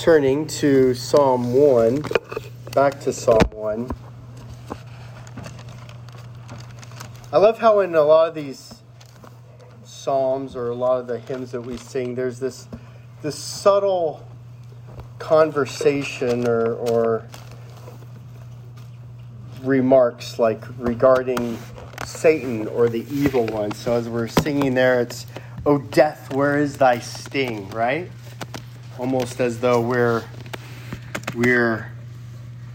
turning 0.00 0.46
to 0.46 0.94
Psalm 0.94 1.52
1, 1.52 2.02
back 2.72 2.98
to 3.00 3.12
Psalm 3.12 3.42
1. 3.52 3.90
I 7.30 7.36
love 7.36 7.58
how 7.58 7.80
in 7.80 7.94
a 7.94 8.00
lot 8.00 8.26
of 8.26 8.34
these 8.34 8.76
psalms 9.84 10.56
or 10.56 10.70
a 10.70 10.74
lot 10.74 11.00
of 11.00 11.06
the 11.06 11.18
hymns 11.18 11.50
that 11.50 11.60
we 11.60 11.76
sing, 11.76 12.14
there's 12.14 12.40
this 12.40 12.66
this 13.20 13.38
subtle 13.38 14.26
conversation 15.18 16.48
or, 16.48 16.72
or 16.76 17.28
remarks 19.62 20.38
like 20.38 20.64
regarding 20.78 21.58
Satan 22.06 22.66
or 22.68 22.88
the 22.88 23.04
evil 23.12 23.44
one. 23.44 23.72
So 23.72 23.92
as 23.96 24.08
we're 24.08 24.28
singing 24.28 24.72
there, 24.72 25.02
it's, 25.02 25.26
"Oh 25.66 25.76
death, 25.76 26.32
where 26.32 26.56
is 26.56 26.78
thy 26.78 27.00
sting?" 27.00 27.68
Right? 27.68 28.10
Almost 29.00 29.40
as 29.40 29.60
though 29.60 29.80
we're 29.80 30.24
we're 31.34 31.90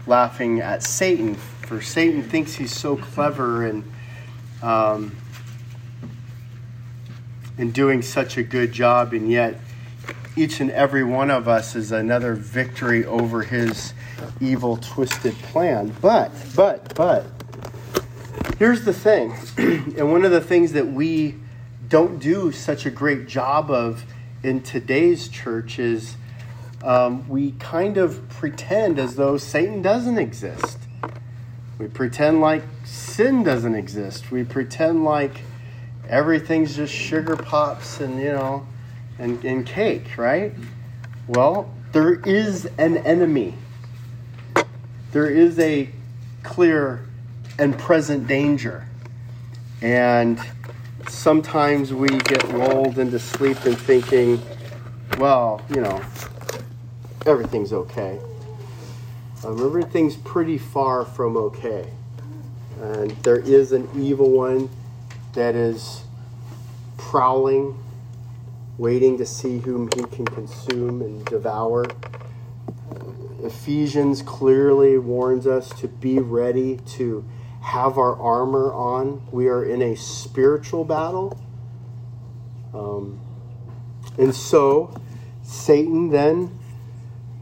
laughing 0.08 0.60
at 0.60 0.82
Satan, 0.82 1.36
for 1.36 1.80
Satan 1.80 2.24
thinks 2.24 2.54
he's 2.54 2.74
so 2.74 2.96
clever 2.96 3.64
and 3.64 3.84
um, 4.60 5.14
and 7.56 7.72
doing 7.72 8.02
such 8.02 8.38
a 8.38 8.42
good 8.42 8.72
job, 8.72 9.12
and 9.12 9.30
yet 9.30 9.54
each 10.34 10.58
and 10.58 10.72
every 10.72 11.04
one 11.04 11.30
of 11.30 11.46
us 11.46 11.76
is 11.76 11.92
another 11.92 12.34
victory 12.34 13.04
over 13.04 13.42
his 13.42 13.94
evil, 14.40 14.78
twisted 14.78 15.34
plan. 15.34 15.94
But, 16.00 16.32
but, 16.56 16.92
but, 16.96 17.26
here's 18.58 18.84
the 18.84 18.92
thing, 18.92 19.32
and 19.56 20.10
one 20.10 20.24
of 20.24 20.32
the 20.32 20.40
things 20.40 20.72
that 20.72 20.88
we 20.88 21.36
don't 21.88 22.18
do 22.18 22.50
such 22.50 22.84
a 22.84 22.90
great 22.90 23.28
job 23.28 23.70
of 23.70 24.04
in 24.46 24.62
today's 24.62 25.28
church 25.28 25.78
is 25.78 26.16
um, 26.82 27.28
we 27.28 27.52
kind 27.52 27.96
of 27.96 28.28
pretend 28.28 28.98
as 28.98 29.16
though 29.16 29.36
Satan 29.36 29.82
doesn't 29.82 30.18
exist. 30.18 30.78
We 31.78 31.88
pretend 31.88 32.40
like 32.40 32.62
sin 32.84 33.42
doesn't 33.42 33.74
exist. 33.74 34.30
We 34.30 34.44
pretend 34.44 35.04
like 35.04 35.40
everything's 36.08 36.76
just 36.76 36.94
sugar 36.94 37.36
pops 37.36 38.00
and, 38.00 38.20
you 38.20 38.32
know, 38.32 38.66
and, 39.18 39.44
and 39.44 39.66
cake, 39.66 40.16
right? 40.16 40.54
Well, 41.26 41.74
there 41.92 42.14
is 42.14 42.66
an 42.78 42.98
enemy. 42.98 43.54
There 45.12 45.28
is 45.28 45.58
a 45.58 45.90
clear 46.42 47.04
and 47.58 47.76
present 47.78 48.26
danger. 48.26 48.86
And 49.82 50.40
sometimes 51.08 51.92
we 51.92 52.08
get 52.08 52.48
lulled 52.50 52.98
into 52.98 53.18
sleep 53.18 53.64
and 53.64 53.78
thinking, 53.78 54.40
well, 55.18 55.62
you 55.70 55.80
know, 55.80 56.02
everything's 57.24 57.72
okay. 57.72 58.18
Um, 59.44 59.64
everything's 59.64 60.16
pretty 60.16 60.58
far 60.58 61.04
from 61.04 61.36
okay. 61.36 61.90
And 62.80 63.10
there 63.22 63.38
is 63.38 63.72
an 63.72 63.88
evil 63.96 64.30
one 64.30 64.68
that 65.34 65.54
is 65.54 66.02
prowling 66.96 67.78
waiting 68.78 69.16
to 69.18 69.24
see 69.24 69.58
whom 69.58 69.88
he 69.94 70.02
can 70.04 70.24
consume 70.26 71.00
and 71.00 71.24
devour. 71.24 71.86
Ephesians 73.42 74.22
clearly 74.22 74.98
warns 74.98 75.46
us 75.46 75.70
to 75.80 75.88
be 75.88 76.18
ready 76.18 76.78
to 76.86 77.24
have 77.66 77.98
our 77.98 78.14
armor 78.14 78.72
on. 78.72 79.26
We 79.32 79.48
are 79.48 79.64
in 79.64 79.82
a 79.82 79.96
spiritual 79.96 80.84
battle. 80.84 81.36
Um, 82.72 83.18
and 84.16 84.32
so 84.32 84.96
Satan 85.42 86.10
then 86.10 86.56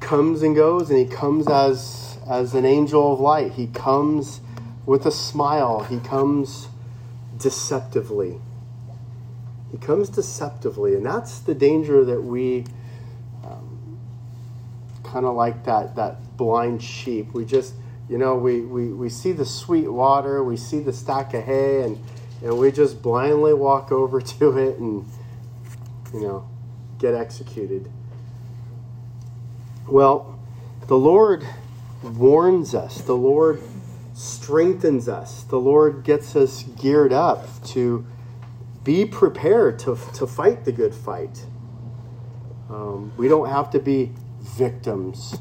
comes 0.00 0.42
and 0.42 0.56
goes, 0.56 0.88
and 0.88 0.98
he 0.98 1.04
comes 1.04 1.46
as, 1.46 2.18
as 2.26 2.54
an 2.54 2.64
angel 2.64 3.12
of 3.12 3.20
light. 3.20 3.52
He 3.52 3.66
comes 3.66 4.40
with 4.86 5.04
a 5.04 5.10
smile, 5.10 5.82
he 5.82 5.98
comes 6.00 6.68
deceptively. 7.36 8.40
He 9.72 9.76
comes 9.76 10.08
deceptively, 10.08 10.94
and 10.94 11.04
that's 11.04 11.40
the 11.40 11.54
danger 11.54 12.02
that 12.02 12.22
we 12.22 12.64
um, 13.44 13.98
kind 15.02 15.26
of 15.26 15.34
like 15.34 15.64
that 15.64 15.96
that 15.96 16.36
blind 16.38 16.82
sheep. 16.82 17.34
We 17.34 17.44
just, 17.44 17.74
you 18.08 18.18
know, 18.18 18.36
we, 18.36 18.60
we, 18.60 18.92
we 18.92 19.08
see 19.08 19.32
the 19.32 19.46
sweet 19.46 19.88
water, 19.88 20.44
we 20.44 20.56
see 20.56 20.80
the 20.80 20.92
stack 20.92 21.34
of 21.34 21.44
hay, 21.44 21.82
and 21.82 21.98
and 22.42 22.58
we 22.58 22.70
just 22.70 23.00
blindly 23.00 23.54
walk 23.54 23.90
over 23.90 24.20
to 24.20 24.58
it 24.58 24.78
and 24.78 25.06
you 26.12 26.20
know 26.20 26.48
get 26.98 27.14
executed. 27.14 27.90
Well, 29.88 30.38
the 30.86 30.96
Lord 30.96 31.46
warns 32.02 32.74
us. 32.74 33.00
The 33.00 33.16
Lord 33.16 33.62
strengthens 34.14 35.08
us. 35.08 35.42
The 35.44 35.58
Lord 35.58 36.04
gets 36.04 36.36
us 36.36 36.62
geared 36.62 37.12
up 37.12 37.46
to 37.68 38.06
be 38.84 39.04
prepared 39.04 39.78
to, 39.80 39.98
to 40.14 40.26
fight 40.26 40.64
the 40.64 40.72
good 40.72 40.94
fight. 40.94 41.46
Um, 42.70 43.12
we 43.16 43.28
don't 43.28 43.48
have 43.48 43.70
to 43.70 43.78
be 43.78 44.12
victims. 44.40 45.38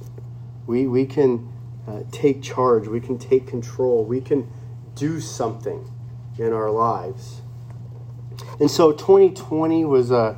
We, 0.66 0.88
we 0.88 1.06
can 1.06 1.52
uh, 1.88 2.01
take 2.11 2.41
charge. 2.41 2.88
We 2.88 2.99
can 2.99 3.17
take 3.17 3.47
control. 3.47 4.03
We 4.05 4.21
can 4.21 4.51
do 4.95 5.19
something 5.19 5.89
in 6.38 6.53
our 6.53 6.71
lives. 6.71 7.41
And 8.59 8.69
so 8.69 8.91
2020 8.91 9.85
was 9.85 10.11
a, 10.11 10.38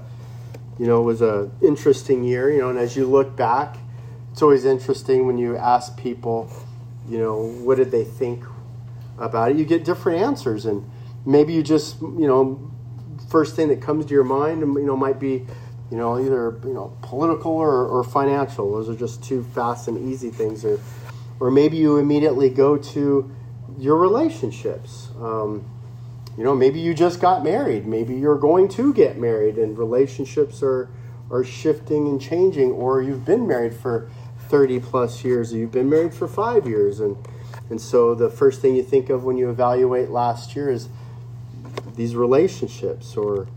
you 0.80 0.88
know, 0.88 1.02
was 1.02 1.22
a 1.22 1.52
interesting 1.62 2.24
year. 2.24 2.52
You 2.52 2.60
know, 2.60 2.70
and 2.70 2.80
as 2.80 2.96
you 2.96 3.06
look 3.06 3.36
back, 3.36 3.78
it's 4.32 4.42
always 4.42 4.66
interesting 4.66 5.26
when 5.26 5.38
you 5.38 5.56
ask 5.56 5.98
people, 5.98 6.52
you 7.08 7.18
know, 7.18 7.38
what 7.38 7.78
did 7.78 7.92
they 7.92 8.04
think 8.04 8.44
about 9.18 9.52
it? 9.52 9.58
You 9.58 9.66
get 9.66 9.86
different 9.86 10.22
answers, 10.22 10.66
and 10.66 10.90
maybe 11.26 11.54
you 11.54 11.64
just, 11.64 12.02
you 12.02 12.28
know, 12.28 12.72
first 13.30 13.56
thing 13.56 13.70
that 13.70 13.82
comes 13.82 14.06
to 14.06 14.14
your 14.14 14.24
mind, 14.24 14.62
you 14.62 14.86
know, 14.86 14.98
might 14.98 15.20
be, 15.20 15.46
you 15.90 15.98
know, 15.98 16.20
either 16.20 16.60
you 16.66 16.74
know 16.74 16.98
political 17.02 17.52
or, 17.54 17.88
or 17.88 18.04
financial. 18.04 18.74
Those 18.74 18.90
are 18.90 19.00
just 19.00 19.24
two 19.24 19.44
fast 19.44 19.88
and 19.88 20.12
easy 20.12 20.32
things, 20.32 20.66
or, 20.66 20.80
or 21.40 21.52
maybe 21.52 21.78
you 21.78 21.98
immediately 21.98 22.50
go 22.50 22.78
to 22.78 23.32
your 23.78 23.98
relationships. 23.98 25.10
Um, 25.20 25.70
you 26.38 26.44
know, 26.44 26.56
maybe 26.56 26.80
you 26.80 26.94
just 26.94 27.22
got 27.22 27.44
married. 27.44 27.86
Maybe 27.86 28.16
you're 28.16 28.38
going 28.38 28.68
to 28.70 28.94
get 28.94 29.18
married, 29.18 29.58
and 29.58 29.78
relationships 29.78 30.62
are 30.62 30.90
are 31.32 31.44
shifting 31.44 32.08
and 32.08 32.22
changing. 32.22 32.72
Or 32.72 33.02
you've 33.02 33.26
been 33.26 33.48
married 33.48 33.74
for 33.74 34.10
thirty 34.50 34.80
plus 34.80 35.24
years, 35.24 35.54
or 35.54 35.58
you've 35.58 35.72
been 35.72 35.90
married 35.90 36.14
for 36.14 36.28
five 36.28 36.68
years, 36.68 37.00
and 37.00 37.18
and 37.70 37.80
so 37.82 38.14
the 38.14 38.30
first 38.30 38.62
thing 38.62 38.76
you 38.76 38.84
think 38.84 39.10
of 39.10 39.24
when 39.24 39.38
you 39.38 39.50
evaluate 39.50 40.10
last 40.10 40.56
year 40.56 40.70
is 40.70 40.90
these 41.96 42.16
relationships 42.16 43.16
or 43.16 43.48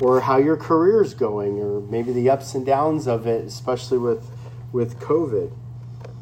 or 0.00 0.20
how 0.20 0.36
your 0.36 0.56
career's 0.56 1.14
going 1.14 1.58
or 1.58 1.80
maybe 1.80 2.12
the 2.12 2.30
ups 2.30 2.54
and 2.54 2.64
downs 2.64 3.06
of 3.06 3.26
it 3.26 3.44
especially 3.44 3.98
with 3.98 4.30
with 4.72 4.98
covid 5.00 5.50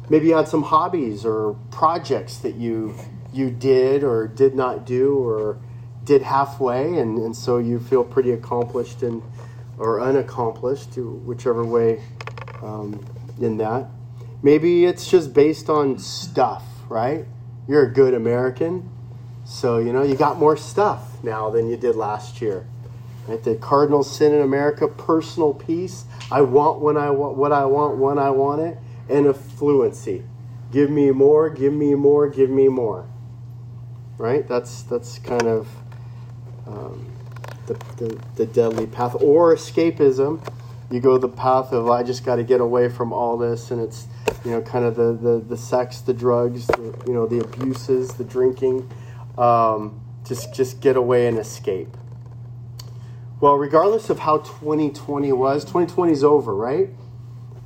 maybe 0.09 0.27
you 0.27 0.35
had 0.35 0.47
some 0.47 0.63
hobbies 0.63 1.25
or 1.25 1.55
projects 1.71 2.37
that 2.37 2.55
you 2.55 2.95
you 3.33 3.51
did 3.51 4.03
or 4.03 4.27
did 4.27 4.55
not 4.55 4.85
do 4.85 5.15
or 5.17 5.59
did 6.03 6.21
halfway 6.21 6.97
and, 6.97 7.17
and 7.17 7.35
so 7.35 7.57
you 7.57 7.79
feel 7.79 8.03
pretty 8.03 8.31
accomplished 8.31 9.03
and 9.03 9.21
or 9.77 10.01
unaccomplished 10.01 10.97
whichever 10.97 11.63
way 11.63 12.01
um, 12.63 13.05
in 13.39 13.57
that 13.57 13.85
maybe 14.41 14.85
it's 14.85 15.09
just 15.09 15.33
based 15.33 15.69
on 15.69 15.99
stuff 15.99 16.63
right 16.89 17.25
you're 17.67 17.83
a 17.83 17.93
good 17.93 18.13
american 18.13 18.89
so, 19.47 19.77
you 19.77 19.93
know, 19.93 20.03
you 20.03 20.15
got 20.15 20.37
more 20.37 20.57
stuff 20.57 21.23
now 21.23 21.49
than 21.49 21.69
you 21.69 21.77
did 21.77 21.95
last 21.95 22.41
year. 22.41 22.67
Right? 23.27 23.41
The 23.41 23.55
cardinal 23.55 24.03
sin 24.03 24.33
in 24.33 24.41
America, 24.41 24.89
personal 24.89 25.53
peace. 25.53 26.03
I 26.29 26.41
want 26.41 26.81
when 26.81 26.97
I 26.97 27.11
want 27.11 27.37
what 27.37 27.53
I 27.53 27.63
want 27.65 27.97
when 27.97 28.19
I 28.19 28.29
want 28.29 28.61
it, 28.61 28.77
and 29.09 29.25
affluency. 29.25 30.25
Give 30.71 30.89
me 30.89 31.11
more, 31.11 31.49
give 31.49 31.73
me 31.73 31.95
more, 31.95 32.29
give 32.29 32.49
me 32.49 32.67
more. 32.67 33.07
Right? 34.17 34.47
That's 34.47 34.83
that's 34.83 35.19
kind 35.19 35.47
of 35.47 35.67
um, 36.65 37.11
the, 37.67 37.73
the, 37.97 38.19
the 38.35 38.45
deadly 38.45 38.87
path. 38.87 39.15
Or 39.21 39.55
escapism. 39.55 40.41
You 40.89 41.01
go 41.01 41.17
the 41.17 41.27
path 41.27 41.73
of 41.73 41.89
I 41.89 42.03
just 42.03 42.23
got 42.23 42.37
to 42.37 42.43
get 42.43 42.61
away 42.61 42.87
from 42.87 43.11
all 43.11 43.37
this, 43.37 43.71
and 43.71 43.81
it's 43.81 44.07
you 44.45 44.51
know 44.51 44.61
kind 44.61 44.85
of 44.85 44.95
the 44.95 45.13
the, 45.13 45.39
the 45.39 45.57
sex, 45.57 45.99
the 46.01 46.13
drugs, 46.13 46.67
the, 46.67 47.03
you 47.05 47.13
know 47.13 47.27
the 47.27 47.39
abuses, 47.39 48.13
the 48.13 48.23
drinking 48.23 48.89
um, 49.37 50.01
just 50.25 50.53
just 50.53 50.81
get 50.81 50.97
away 50.97 51.27
and 51.27 51.37
escape. 51.37 51.95
Well, 53.39 53.55
regardless 53.55 54.09
of 54.09 54.19
how 54.19 54.39
2020 54.39 55.31
was, 55.33 55.63
2020 55.63 56.11
is 56.11 56.23
over, 56.23 56.55
right? 56.55 56.89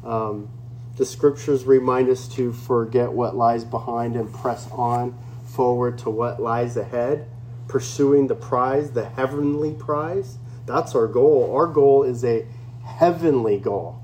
Um, 0.03 0.49
the 0.97 1.05
scriptures 1.05 1.65
remind 1.65 2.09
us 2.09 2.27
to 2.29 2.51
forget 2.51 3.11
what 3.11 3.35
lies 3.35 3.63
behind 3.63 4.15
and 4.15 4.33
press 4.33 4.69
on 4.71 5.17
forward 5.45 5.97
to 5.99 6.09
what 6.09 6.41
lies 6.41 6.77
ahead, 6.77 7.27
pursuing 7.67 8.27
the 8.27 8.35
prize, 8.35 8.91
the 8.91 9.05
heavenly 9.05 9.73
prize. 9.73 10.37
That's 10.65 10.95
our 10.95 11.07
goal. 11.07 11.53
Our 11.55 11.67
goal 11.67 12.03
is 12.03 12.23
a 12.23 12.45
heavenly 12.83 13.57
goal. 13.57 14.01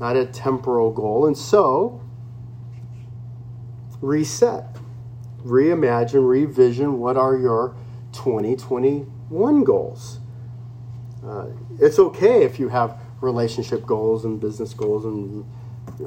not 0.00 0.16
a 0.16 0.26
temporal 0.26 0.92
goal. 0.92 1.26
And 1.26 1.36
so, 1.36 2.00
reset, 4.00 4.76
reimagine, 5.44 6.28
revision 6.28 7.00
what 7.00 7.16
are 7.16 7.36
your 7.36 7.74
2021 8.12 9.64
goals. 9.64 10.20
Uh, 11.24 11.46
it's 11.80 11.98
okay 11.98 12.44
if 12.44 12.60
you 12.60 12.68
have 12.68 13.00
relationship 13.20 13.84
goals 13.84 14.24
and 14.24 14.40
business 14.40 14.72
goals 14.72 15.04
and 15.04 15.44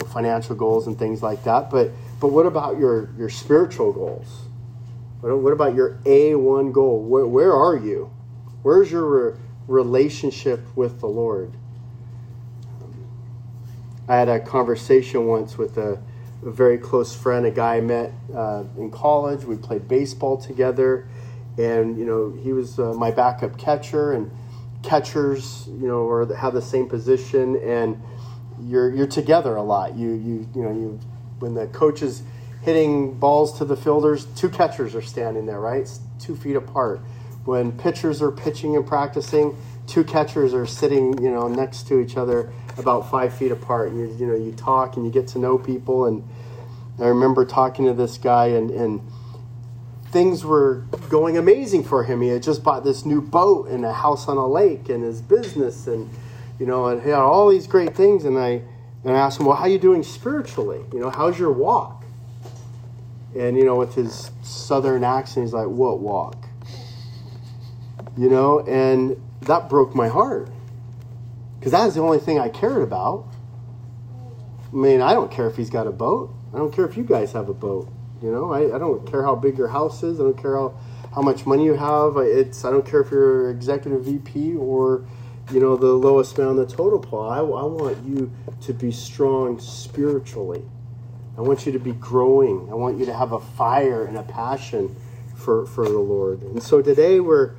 financial 0.07 0.55
goals 0.55 0.87
and 0.87 0.97
things 0.97 1.21
like 1.21 1.43
that, 1.43 1.69
but 1.69 1.91
but 2.19 2.27
what 2.27 2.45
about 2.45 2.77
your 2.77 3.09
your 3.17 3.29
spiritual 3.29 3.91
goals? 3.91 4.45
What, 5.21 5.37
what 5.37 5.53
about 5.53 5.75
your 5.75 5.99
A1 6.05 6.73
goal? 6.73 7.01
Where, 7.03 7.25
where 7.25 7.53
are 7.53 7.77
you? 7.77 8.11
Where's 8.63 8.91
your 8.91 9.31
re- 9.31 9.39
relationship 9.67 10.61
with 10.75 10.99
the 10.99 11.07
Lord? 11.07 11.53
I 14.07 14.15
had 14.15 14.29
a 14.29 14.39
conversation 14.39 15.27
once 15.27 15.57
with 15.57 15.77
a, 15.77 16.01
a 16.45 16.51
very 16.51 16.77
close 16.77 17.15
friend, 17.15 17.45
a 17.45 17.51
guy 17.51 17.77
I 17.77 17.81
met 17.81 18.11
uh, 18.33 18.63
in 18.77 18.91
college. 18.91 19.45
We 19.45 19.55
played 19.55 19.87
baseball 19.87 20.37
together, 20.37 21.07
and 21.57 21.97
you 21.97 22.05
know 22.05 22.31
he 22.43 22.51
was 22.51 22.79
uh, 22.79 22.93
my 22.93 23.11
backup 23.11 23.57
catcher, 23.57 24.13
and 24.13 24.31
catchers, 24.83 25.67
you 25.67 25.87
know, 25.87 25.99
or 25.99 26.33
have 26.35 26.53
the 26.53 26.61
same 26.61 26.89
position, 26.89 27.55
and 27.57 28.01
you're 28.63 28.93
you're 28.93 29.07
together 29.07 29.55
a 29.55 29.63
lot. 29.63 29.95
You 29.95 30.11
you 30.11 30.49
you 30.55 30.63
know 30.63 30.71
you 30.71 30.99
when 31.39 31.53
the 31.53 31.67
coach 31.67 32.01
is 32.01 32.23
hitting 32.61 33.13
balls 33.15 33.57
to 33.57 33.65
the 33.65 33.75
fielders, 33.75 34.25
two 34.35 34.49
catchers 34.49 34.95
are 34.95 35.01
standing 35.01 35.45
there, 35.45 35.59
right? 35.59 35.81
It's 35.81 35.99
two 36.19 36.35
feet 36.35 36.55
apart. 36.55 37.01
When 37.45 37.71
pitchers 37.71 38.21
are 38.21 38.31
pitching 38.31 38.75
and 38.75 38.85
practicing, 38.85 39.57
two 39.87 40.03
catchers 40.03 40.53
are 40.53 40.67
sitting, 40.67 41.21
you 41.21 41.31
know, 41.31 41.47
next 41.47 41.87
to 41.87 41.99
each 41.99 42.17
other 42.17 42.53
about 42.77 43.09
five 43.09 43.33
feet 43.33 43.51
apart. 43.51 43.91
You, 43.93 44.15
you 44.19 44.27
know, 44.27 44.35
you 44.35 44.51
talk 44.51 44.95
and 44.95 45.05
you 45.05 45.11
get 45.11 45.27
to 45.29 45.39
know 45.39 45.57
people. 45.57 46.05
And 46.05 46.23
I 46.99 47.07
remember 47.07 47.45
talking 47.45 47.85
to 47.85 47.93
this 47.93 48.17
guy, 48.17 48.47
and, 48.47 48.69
and 48.69 49.01
things 50.11 50.45
were 50.45 50.85
going 51.09 51.37
amazing 51.37 51.83
for 51.83 52.03
him. 52.03 52.21
He 52.21 52.29
had 52.29 52.43
just 52.43 52.63
bought 52.63 52.83
this 52.83 53.05
new 53.05 53.21
boat 53.21 53.69
and 53.69 53.83
a 53.83 53.93
house 53.93 54.27
on 54.27 54.37
a 54.37 54.47
lake 54.47 54.87
and 54.87 55.03
his 55.03 55.21
business, 55.21 55.87
and 55.87 56.09
you 56.61 56.67
know, 56.67 56.85
and 56.89 57.01
had 57.01 57.15
all 57.15 57.49
these 57.49 57.65
great 57.65 57.95
things. 57.95 58.23
And 58.23 58.37
I 58.37 58.61
and 59.03 59.17
I 59.17 59.19
asked 59.19 59.39
him, 59.39 59.47
"Well, 59.47 59.55
how 59.55 59.63
are 59.63 59.69
you 59.69 59.79
doing 59.79 60.03
spiritually? 60.03 60.81
You 60.93 60.99
know, 60.99 61.09
how's 61.09 61.39
your 61.39 61.51
walk?" 61.51 62.05
And 63.35 63.57
you 63.57 63.65
know, 63.65 63.75
with 63.75 63.95
his 63.95 64.29
southern 64.43 65.03
accent, 65.03 65.47
he's 65.47 65.53
like, 65.53 65.67
"What 65.67 65.99
walk?" 65.99 66.37
You 68.15 68.29
know, 68.29 68.59
and 68.59 69.19
that 69.41 69.69
broke 69.69 69.95
my 69.95 70.07
heart 70.07 70.49
because 71.59 71.71
that 71.71 71.87
is 71.87 71.95
the 71.95 72.01
only 72.01 72.19
thing 72.19 72.37
I 72.37 72.49
cared 72.49 72.83
about. 72.83 73.25
I 74.71 74.75
mean, 74.75 75.01
I 75.01 75.13
don't 75.13 75.31
care 75.31 75.47
if 75.47 75.57
he's 75.57 75.71
got 75.71 75.87
a 75.87 75.91
boat. 75.91 76.31
I 76.53 76.59
don't 76.59 76.71
care 76.71 76.85
if 76.85 76.95
you 76.95 77.03
guys 77.03 77.31
have 77.31 77.49
a 77.49 77.55
boat. 77.55 77.89
You 78.21 78.31
know, 78.31 78.53
I, 78.53 78.75
I 78.75 78.77
don't 78.77 79.09
care 79.09 79.23
how 79.23 79.33
big 79.33 79.57
your 79.57 79.69
house 79.69 80.03
is. 80.03 80.19
I 80.19 80.23
don't 80.23 80.37
care 80.37 80.55
how, 80.55 80.75
how 81.15 81.23
much 81.23 81.47
money 81.47 81.65
you 81.65 81.73
have. 81.73 82.17
It's 82.17 82.63
I 82.63 82.69
don't 82.69 82.85
care 82.85 83.01
if 83.01 83.09
you're 83.09 83.49
executive 83.49 84.05
VP 84.05 84.57
or, 84.57 85.07
you 85.51 85.59
know, 85.59 85.75
the 85.75 85.87
lowest 85.87 86.37
man 86.37 86.47
on 86.47 86.55
the 86.55 86.65
total 86.65 86.99
pole. 86.99 87.29
I, 87.29 87.39
I 87.39 87.41
want 87.41 87.97
you 88.05 88.31
to 88.61 88.73
be 88.73 88.91
strong 88.91 89.59
spiritually. 89.59 90.63
I 91.37 91.41
want 91.41 91.65
you 91.65 91.71
to 91.71 91.79
be 91.79 91.93
growing. 91.93 92.67
I 92.69 92.75
want 92.75 92.97
you 92.97 93.05
to 93.05 93.13
have 93.13 93.31
a 93.31 93.39
fire 93.39 94.05
and 94.05 94.17
a 94.17 94.23
passion 94.23 94.95
for, 95.35 95.65
for 95.65 95.85
the 95.85 95.99
Lord. 95.99 96.41
And 96.41 96.61
so 96.61 96.81
today 96.81 97.19
we're 97.19 97.55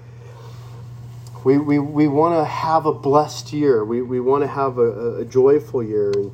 we, 1.44 1.58
we, 1.58 1.78
we 1.78 2.06
want 2.06 2.38
to 2.38 2.44
have 2.44 2.86
a 2.86 2.92
blessed 2.92 3.52
year. 3.52 3.84
We, 3.84 4.00
we 4.00 4.20
want 4.20 4.42
to 4.42 4.46
have 4.46 4.78
a, 4.78 5.18
a 5.18 5.24
joyful 5.24 5.82
year. 5.82 6.12
And 6.12 6.30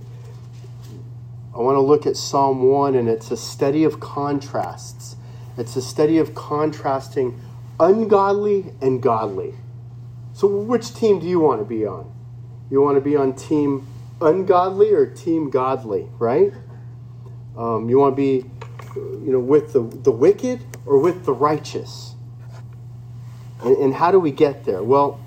I 1.55 1.59
want 1.59 1.77
to 1.77 1.81
look 1.81 2.07
at 2.07 2.17
Psalm 2.17 2.63
1, 2.63 2.95
and 2.95 3.09
it's 3.09 3.31
a 3.31 3.37
study 3.37 3.85
of 3.85 4.01
contrasts. 4.01 5.17
It's 5.57 5.77
a 5.77 5.83
study 5.83 6.19
of 6.19 6.35
contrasting 6.35 7.41
ungodly 7.81 8.75
and 8.83 9.03
godly. 9.03 9.55
So, 10.39 10.47
which 10.47 10.95
team 10.95 11.19
do 11.19 11.27
you 11.27 11.41
want 11.41 11.61
to 11.63 11.65
be 11.65 11.85
on? 11.85 12.13
You 12.71 12.81
want 12.81 12.95
to 12.95 13.01
be 13.01 13.17
on 13.17 13.35
team 13.35 13.85
ungodly 14.21 14.93
or 14.93 15.05
team 15.05 15.51
godly, 15.51 16.07
right? 16.21 16.53
Um, 17.57 17.91
you 17.91 17.99
want 17.99 18.13
to 18.13 18.17
be, 18.17 18.49
you 18.95 19.33
know, 19.33 19.41
with 19.41 19.73
the, 19.73 19.81
the 19.81 20.13
wicked 20.13 20.61
or 20.87 21.01
with 21.01 21.25
the 21.25 21.33
righteous? 21.33 22.15
And, 23.65 23.77
and 23.79 23.95
how 23.95 24.13
do 24.13 24.21
we 24.21 24.31
get 24.31 24.65
there? 24.65 24.81
Well, 24.81 25.19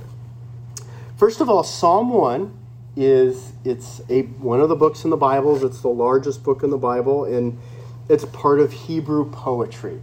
first 1.18 1.42
of 1.42 1.50
all, 1.50 1.66
Psalm 1.66 2.14
1 2.14 2.58
is 2.96 3.52
it's 3.66 4.02
a 4.08 4.22
one 4.22 4.62
of 4.62 4.70
the 4.70 4.78
books 4.78 5.04
in 5.04 5.10
the 5.10 5.18
Bible. 5.18 5.62
It's 5.66 5.82
the 5.82 5.90
largest 5.90 6.42
book 6.42 6.64
in 6.64 6.70
the 6.70 6.78
Bible, 6.78 7.26
and 7.26 7.60
it's 8.08 8.24
part 8.24 8.62
of 8.62 8.72
Hebrew 8.72 9.30
poetry. 9.30 10.00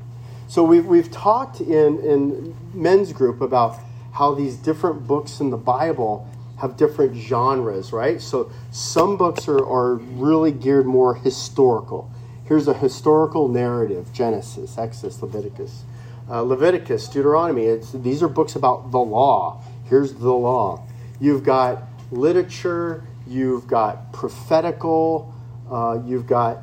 So 0.48 0.62
we've, 0.62 0.84
we've 0.84 1.10
talked 1.10 1.62
in, 1.62 1.98
in 2.00 2.54
men's 2.74 3.14
group 3.14 3.40
about 3.40 3.80
how 4.18 4.34
these 4.34 4.56
different 4.56 5.06
books 5.06 5.40
in 5.40 5.50
the 5.50 5.56
Bible 5.56 6.28
have 6.60 6.76
different 6.76 7.16
genres, 7.16 7.92
right? 7.92 8.20
So 8.20 8.50
some 8.72 9.16
books 9.16 9.48
are, 9.48 9.64
are 9.64 9.94
really 9.94 10.50
geared 10.52 10.86
more 10.86 11.14
historical. 11.14 12.10
Here's 12.44 12.66
a 12.66 12.74
historical 12.74 13.48
narrative 13.48 14.12
Genesis, 14.12 14.76
Exodus, 14.76 15.22
Leviticus 15.22 15.84
uh, 16.30 16.42
Leviticus, 16.42 17.08
Deuteronomy. 17.08 17.64
It's, 17.64 17.92
these 17.92 18.22
are 18.22 18.28
books 18.28 18.56
about 18.56 18.90
the 18.90 18.98
law. 18.98 19.62
Here's 19.88 20.12
the 20.12 20.32
law. 20.32 20.86
You've 21.20 21.42
got 21.42 21.82
literature, 22.10 23.04
you've 23.26 23.66
got 23.66 24.12
prophetical, 24.12 25.34
uh, 25.70 26.00
you've 26.04 26.26
got 26.26 26.58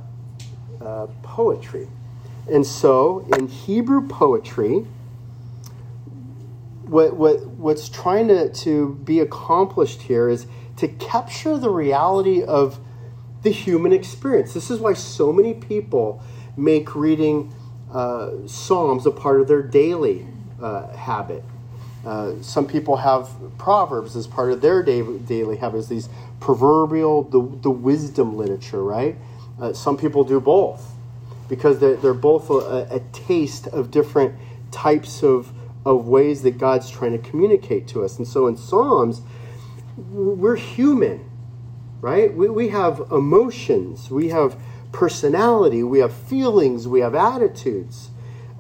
uh, 0.82 1.08
poetry. 1.24 1.88
And 2.52 2.66
so 2.66 3.28
in 3.38 3.48
Hebrew 3.48 4.08
poetry, 4.08 4.86
what, 6.88 7.16
what, 7.16 7.46
what's 7.48 7.90
trying 7.90 8.28
to, 8.30 8.50
to 8.50 8.96
be 9.04 9.20
accomplished 9.20 10.04
here 10.04 10.30
is 10.30 10.48
to 10.78 10.88
capture 10.88 11.58
the 11.58 11.70
reality 11.70 12.44
of 12.44 12.80
the 13.44 13.52
human 13.52 13.94
experience. 13.94 14.54
This 14.54 14.70
is 14.70 14.80
why 14.80 14.94
so 14.94 15.32
many 15.32 15.54
people 15.54 16.22
make 16.58 16.96
reading 16.96 17.54
uh, 17.94 18.48
Psalms 18.48 19.06
a 19.06 19.12
part 19.12 19.40
of 19.40 19.48
their 19.48 19.62
daily 19.62 20.28
uh, 20.62 20.88
habit. 20.96 21.44
Uh, 22.06 22.34
some 22.42 22.68
people 22.68 22.98
have 22.98 23.30
Proverbs 23.58 24.16
as 24.16 24.28
part 24.28 24.52
of 24.52 24.62
their 24.62 24.84
daily, 24.84 25.18
daily 25.20 25.58
habits, 25.58 25.88
these 25.88 26.10
proverbial, 26.40 27.24
the, 27.24 27.42
the 27.62 27.72
wisdom 27.72 28.38
literature, 28.38 28.84
right? 28.84 29.16
Uh, 29.60 29.74
some 29.74 29.98
people 29.98 30.24
do 30.24 30.40
both 30.40 30.92
because 31.50 31.80
they're, 31.80 31.96
they're 31.96 32.14
both 32.14 32.50
a, 32.50 32.88
a, 32.92 33.00
taste 33.12 33.68
of 33.68 33.92
different 33.92 34.36
types 34.72 35.24
of, 35.24 35.52
of 35.86 36.08
ways 36.08 36.42
that 36.42 36.58
God's 36.58 36.90
trying 36.90 37.12
to 37.12 37.30
communicate 37.30 37.88
to 37.90 38.04
us. 38.04 38.18
And 38.18 38.28
so 38.28 38.48
in 38.48 38.58
Psalms, 38.58 39.22
we're 39.98 40.56
human, 40.56 41.30
right? 42.02 42.34
We, 42.34 42.50
we 42.50 42.70
have 42.70 43.08
emotions, 43.12 44.10
we 44.10 44.30
have 44.30 44.58
personality, 44.92 45.84
we 45.84 46.00
have 46.00 46.14
feelings, 46.14 46.88
we 46.88 47.02
have 47.02 47.14
attitudes, 47.14 48.10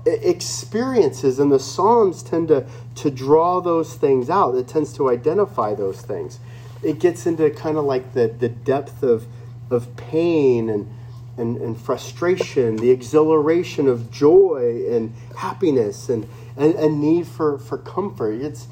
experiences, 0.05 1.39
and 1.39 1.51
the 1.51 1.60
Psalms 1.60 2.22
tend 2.22 2.50
to, 2.50 2.67
to 2.96 3.10
draw 3.10 3.60
those 3.60 3.96
things 3.96 4.29
out. 4.29 4.53
It 4.55 4.67
tends 4.67 4.94
to 4.94 5.10
identify 5.10 5.74
those 5.74 6.01
things. 6.01 6.39
It 6.84 7.00
gets 7.00 7.25
into 7.25 7.50
kind 7.50 7.77
of 7.77 7.86
like 7.86 8.13
the, 8.13 8.27
the 8.27 8.50
depth 8.50 9.01
of, 9.01 9.25
of 9.72 9.96
pain 9.98 10.70
and, 10.70 10.94
and, 11.38 11.58
and 11.58 11.79
frustration, 11.79 12.75
the 12.75 12.91
exhilaration 12.91 13.88
of 13.88 14.12
joy 14.12 14.86
and 14.91 15.12
happiness 15.36 16.08
and, 16.08 16.27
a 16.57 16.89
need 16.89 17.27
for, 17.27 17.57
for 17.57 17.77
comfort. 17.77 18.41
It's, 18.41 18.67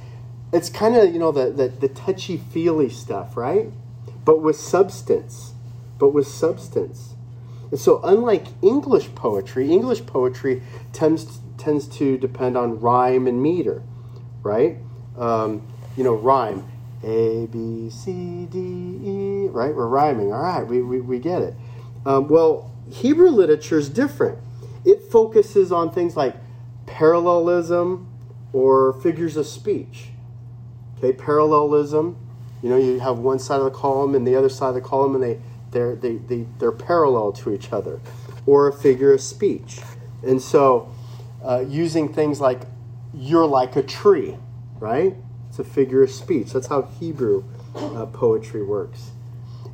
it's 0.51 0.69
kind 0.69 0.95
of, 0.95 1.11
you 1.11 1.19
know, 1.19 1.31
the, 1.31 1.51
the, 1.51 1.67
the 1.67 1.87
touchy 1.87 2.37
feely 2.37 2.89
stuff, 2.89 3.35
right? 3.35 3.69
But 4.23 4.41
with 4.41 4.55
substance. 4.55 5.53
But 5.99 6.09
with 6.09 6.27
substance. 6.27 7.15
And 7.71 7.79
so, 7.79 8.01
unlike 8.03 8.47
English 8.61 9.15
poetry, 9.15 9.71
English 9.71 10.05
poetry 10.05 10.61
tends 10.91 11.39
tends 11.57 11.87
to 11.87 12.17
depend 12.17 12.57
on 12.57 12.79
rhyme 12.79 13.25
and 13.25 13.41
meter, 13.41 13.81
right? 14.41 14.77
Um, 15.17 15.65
you 15.95 16.03
know, 16.03 16.13
rhyme. 16.13 16.65
A, 17.03 17.47
B, 17.47 17.89
C, 17.89 18.47
D, 18.49 18.59
E, 18.59 19.47
right? 19.47 19.75
We're 19.75 19.87
rhyming. 19.87 20.31
All 20.31 20.41
right, 20.41 20.65
we, 20.65 20.81
we, 20.81 21.01
we 21.01 21.19
get 21.19 21.41
it. 21.41 21.53
Um, 22.05 22.27
well, 22.27 22.71
Hebrew 22.89 23.29
literature 23.29 23.77
is 23.77 23.89
different. 23.89 24.39
It 24.85 25.01
focuses 25.11 25.71
on 25.71 25.91
things 25.91 26.15
like 26.15 26.35
parallelism 26.85 28.07
or 28.51 28.93
figures 29.01 29.37
of 29.37 29.47
speech. 29.47 30.09
Okay, 30.97 31.13
parallelism, 31.13 32.17
you 32.61 32.69
know, 32.69 32.77
you 32.77 32.99
have 32.99 33.19
one 33.19 33.39
side 33.39 33.59
of 33.59 33.65
the 33.65 33.71
column 33.71 34.15
and 34.15 34.25
the 34.25 34.35
other 34.35 34.49
side 34.49 34.69
of 34.69 34.75
the 34.75 34.81
column, 34.81 35.15
and 35.15 35.23
they 35.23 35.39
they're, 35.71 35.95
they, 35.95 36.17
they, 36.17 36.45
they're 36.59 36.71
parallel 36.71 37.31
to 37.33 37.51
each 37.51 37.73
other, 37.73 37.99
or 38.45 38.67
a 38.67 38.73
figure 38.73 39.11
of 39.11 39.19
speech. 39.19 39.79
And 40.21 40.41
so, 40.41 40.93
uh, 41.43 41.65
using 41.67 42.13
things 42.13 42.39
like, 42.39 42.61
you're 43.13 43.45
like 43.45 43.75
a 43.75 43.83
tree, 43.83 44.37
right? 44.79 45.15
It's 45.49 45.59
a 45.59 45.63
figure 45.63 46.03
of 46.03 46.11
speech. 46.11 46.53
That's 46.53 46.67
how 46.67 46.83
Hebrew 46.83 47.43
uh, 47.75 48.05
poetry 48.05 48.63
works. 48.63 49.11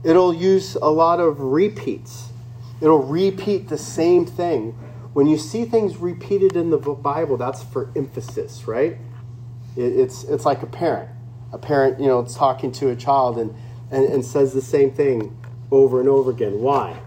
It'll 0.03 0.33
use 0.33 0.75
a 0.75 0.89
lot 0.89 1.19
of 1.19 1.41
repeats. 1.41 2.29
It'll 2.81 3.03
repeat 3.03 3.67
the 3.67 3.77
same 3.77 4.25
thing. 4.25 4.77
When 5.19 5.27
you 5.27 5.38
see 5.38 5.65
things 5.65 5.97
repeated 5.97 6.55
in 6.55 6.69
the 6.69 6.77
Bible, 6.77 7.35
that's 7.35 7.61
for 7.61 7.91
emphasis, 7.93 8.69
right? 8.69 8.95
It's, 9.75 10.23
it's 10.23 10.45
like 10.45 10.63
a 10.63 10.65
parent. 10.65 11.09
A 11.51 11.57
parent, 11.57 11.99
you 11.99 12.07
know, 12.07 12.23
talking 12.23 12.71
to 12.71 12.88
a 12.88 12.95
child 12.95 13.38
and, 13.38 13.53
and, 13.91 14.05
and 14.05 14.23
says 14.23 14.53
the 14.53 14.61
same 14.61 14.91
thing 14.91 15.38
over 15.71 15.99
and 15.99 16.07
over 16.07 16.31
again. 16.31 16.61
Why? 16.61 17.01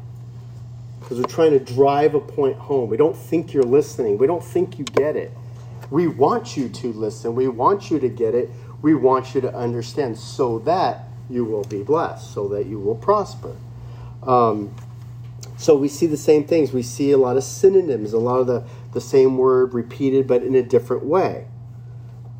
Because 1.00 1.21
we're 1.21 1.25
trying 1.25 1.52
to 1.52 1.59
drive 1.59 2.14
a 2.14 2.21
point 2.21 2.59
home. 2.59 2.90
We 2.90 2.99
don't 2.99 3.16
think 3.16 3.54
you're 3.54 3.62
listening. 3.62 4.19
We 4.19 4.26
don't 4.26 4.45
think 4.45 4.78
you 4.78 4.85
get 4.85 5.16
it. 5.16 5.31
We 5.90 6.07
want 6.07 6.54
you 6.54 6.69
to 6.69 6.92
listen. 6.92 7.35
We 7.35 7.49
want 7.49 7.90
you 7.90 7.99
to 7.99 8.11
get 8.11 8.35
it. 8.35 8.50
We 8.83 8.95
want 8.95 9.35
you 9.35 9.40
to 9.40 9.54
understand 9.54 10.19
so 10.19 10.59
that 10.59 11.04
you 11.31 11.47
will 11.47 11.64
be 11.64 11.83
blessed, 11.83 12.35
so 12.35 12.47
that 12.49 12.66
you 12.66 12.78
will 12.78 12.97
prosper. 12.97 13.57
Um, 14.23 14.75
so 15.62 15.76
we 15.76 15.87
see 15.87 16.07
the 16.09 16.16
same 16.16 16.42
things. 16.42 16.73
We 16.73 16.83
see 16.83 17.12
a 17.12 17.16
lot 17.16 17.37
of 17.37 17.45
synonyms, 17.45 18.12
a 18.12 18.19
lot 18.19 18.40
of 18.40 18.49
the, 18.49 18.64
the 18.95 19.00
same 19.00 19.38
word 19.38 19.75
repeated 19.75 20.26
but 20.26 20.42
in 20.42 20.57
a 20.57 20.62
different 20.62 21.04
way. 21.04 21.47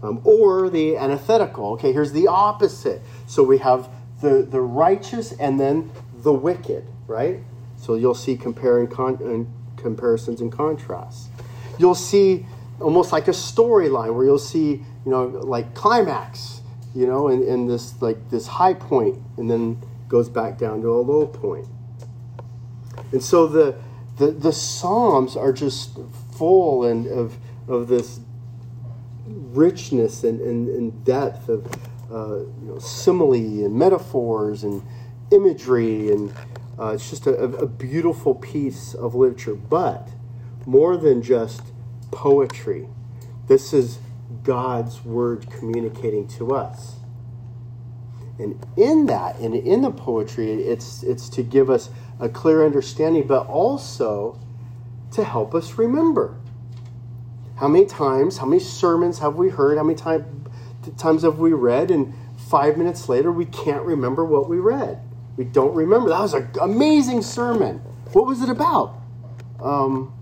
Um, 0.02 0.21
or 0.25 0.69
the 0.69 0.97
antithetical. 0.97 1.75
Okay, 1.75 1.93
here's 1.93 2.11
the 2.11 2.26
opposite. 2.26 3.00
So 3.29 3.45
we 3.45 3.59
have 3.59 3.88
the, 4.21 4.43
the 4.43 4.61
righteous 4.61 5.31
and 5.31 5.61
then 5.61 5.93
the 6.17 6.33
wicked, 6.33 6.85
right? 7.07 7.38
So 7.76 7.95
you'll 7.95 8.17
see 8.17 8.37
comparing 8.37 8.88
con- 8.88 9.19
and 9.21 9.47
comparisons 9.76 10.41
and 10.41 10.50
contrasts. 10.50 11.29
You'll 11.79 11.95
see 11.95 12.45
almost 12.81 13.12
like 13.12 13.29
a 13.29 13.33
storyline 13.33 14.17
where 14.17 14.25
you'll 14.25 14.38
see, 14.41 14.71
you 14.71 15.11
know, 15.11 15.26
like 15.26 15.76
climax, 15.76 16.61
you 16.93 17.07
know, 17.07 17.29
and, 17.29 17.45
and 17.45 17.71
this 17.71 18.02
like 18.02 18.31
this 18.31 18.49
high 18.49 18.75
point 18.75 19.17
and 19.37 19.49
then 19.49 19.81
goes 20.09 20.29
back 20.29 20.59
down 20.59 20.83
to 20.83 20.88
a 20.88 21.00
low 21.00 21.29
point. 21.29 21.69
And 23.12 23.23
so 23.23 23.47
the, 23.47 23.76
the, 24.16 24.33
the 24.33 24.52
Psalms 24.52 25.37
are 25.37 25.52
just 25.52 25.99
full 26.33 26.85
and 26.85 27.07
of, 27.07 27.37
of 27.69 27.88
this 27.88 28.21
richness 29.26 30.25
and, 30.25 30.40
and, 30.40 30.69
and 30.69 31.04
depth 31.04 31.49
of 31.49 31.66
uh, 32.11 32.38
you 32.38 32.54
know, 32.62 32.78
simile 32.78 33.64
and 33.64 33.75
metaphors 33.75 34.64
and 34.64 34.83
imagery. 35.31 36.11
And 36.11 36.33
uh, 36.78 36.88
it's 36.88 37.09
just 37.09 37.26
a, 37.26 37.35
a 37.35 37.66
beautiful 37.66 38.35
piece 38.35 38.95
of 38.95 39.14
literature. 39.14 39.54
But 39.54 40.09
more 40.66 40.97
than 40.97 41.23
just 41.23 41.62
poetry, 42.11 42.88
this 43.47 43.73
is 43.73 43.99
God's 44.42 45.04
word 45.04 45.50
communicating 45.50 46.26
to 46.28 46.54
us. 46.54 46.97
And 48.38 48.64
in 48.76 49.07
that, 49.07 49.38
and 49.38 49.54
in 49.54 49.83
the 49.83 49.90
poetry, 49.90 50.52
it's, 50.52 51.02
it's 51.02 51.28
to 51.31 51.42
give 51.42 51.71
us 51.71 51.90
a 52.23 52.29
clear 52.29 52.64
understanding, 52.64 53.26
but 53.26 53.49
also 53.49 54.38
to 55.11 55.25
help 55.25 55.55
us 55.55 55.76
remember. 55.76 56.37
How 57.57 57.67
many 57.67 57.85
times, 57.85 58.38
how 58.38 58.47
many 58.47 58.61
sermons 58.61 59.19
have 59.19 59.35
we 59.35 59.50
heard? 59.50 59.76
How 59.76 59.83
many 59.83 59.99
time, 59.99 60.47
times 60.97 61.23
have 61.23 61.38
we 61.38 61.52
read? 61.52 61.91
And 61.91 62.14
five 62.49 62.79
minutes 62.79 63.09
later, 63.09 63.33
we 63.33 63.45
can't 63.45 63.83
remember 63.83 64.25
what 64.25 64.49
we 64.49 64.59
read. 64.59 65.00
We 65.37 65.45
don't 65.45 65.75
remember. 65.75 66.11
That 66.11 66.21
was 66.21 66.35
an 66.35 66.49
amazing 66.61 67.23
sermon. 67.23 67.79
What 68.12 68.26
was 68.26 68.41
it 68.41 68.49
about? 68.49 68.95
Um, 69.61 70.14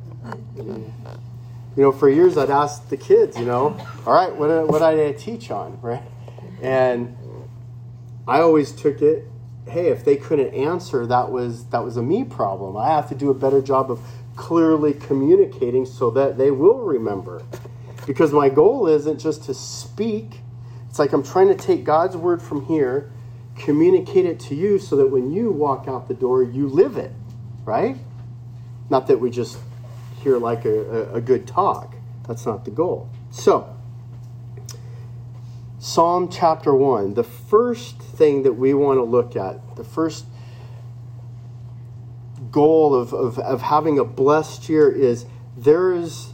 you 0.57 1.83
know, 1.83 1.93
for 1.93 2.09
years 2.09 2.39
I'd 2.39 2.51
ask 2.51 2.89
the 2.89 2.97
kids, 2.97 3.39
you 3.39 3.45
know, 3.45 3.77
all 4.07 4.15
right, 4.15 4.35
what, 4.35 4.69
what 4.69 4.79
did 4.79 5.07
I 5.07 5.13
teach 5.13 5.51
on, 5.51 5.79
right? 5.83 6.03
And 6.63 7.17
I 8.27 8.41
always 8.41 8.73
took 8.73 9.03
it 9.03 9.30
hey, 9.71 9.89
if 9.89 10.05
they 10.05 10.17
couldn't 10.17 10.53
answer, 10.55 11.07
that 11.07 11.31
was 11.31 11.65
that 11.67 11.85
was 11.85 11.97
a 11.97 12.03
me 12.03 12.25
problem. 12.25 12.77
I 12.77 12.89
have 12.89 13.09
to 13.09 13.15
do 13.15 13.31
a 13.31 13.35
better 13.35 13.63
job 13.63 13.91
of 13.91 14.01
clearly 14.37 14.95
communicating 14.95 15.85
so 15.87 16.11
that 16.11 16.39
they 16.39 16.51
will 16.51 16.81
remember. 16.81 17.43
Because 18.07 18.33
my 18.33 18.49
goal 18.49 18.87
isn't 18.87 19.19
just 19.19 19.45
to 19.45 19.55
speak. 19.55 20.41
It's 20.89 20.99
like 20.99 21.13
I'm 21.13 21.23
trying 21.23 21.49
to 21.49 21.55
take 21.55 21.85
God's 21.85 22.17
word 22.17 22.43
from 22.43 22.67
here, 22.67 23.13
communicate 23.57 24.25
it 24.25 24.41
to 24.41 24.55
you 24.55 24.79
so 24.79 24.97
that 24.97 25.07
when 25.07 25.31
you 25.31 25.51
walk 25.51 25.87
out 25.87 26.09
the 26.09 26.15
door, 26.15 26.43
you 26.43 26.69
live 26.69 26.97
it, 26.97 27.13
right? 27.65 27.97
Not 28.89 29.07
that 29.07 29.21
we 29.21 29.31
just 29.31 29.59
hear 30.23 30.39
like 30.39 30.65
a, 30.65 31.13
a, 31.15 31.21
good 31.21 31.47
talk. 31.47 31.95
That's 32.27 32.45
not 32.45 32.65
the 32.65 32.71
goal. 32.71 33.09
So, 33.31 33.77
Psalm 35.79 36.29
chapter 36.29 36.75
1, 36.75 37.15
the 37.15 37.25
first 37.51 37.99
thing 37.99 38.45
that 38.45 38.53
we 38.53 38.73
want 38.73 38.99
to 38.99 39.03
look 39.03 39.35
at, 39.35 39.77
the 39.77 39.85
first 39.85 40.25
goal 42.51 42.95
of, 42.95 43.13
of, 43.13 43.39
of 43.41 43.61
having 43.61 43.99
a 43.99 44.05
blessed 44.05 44.69
year 44.69 44.91
is 44.91 45.27
there 45.57 45.93
is 45.93 46.33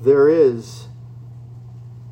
there 0.00 0.28
is 0.28 0.88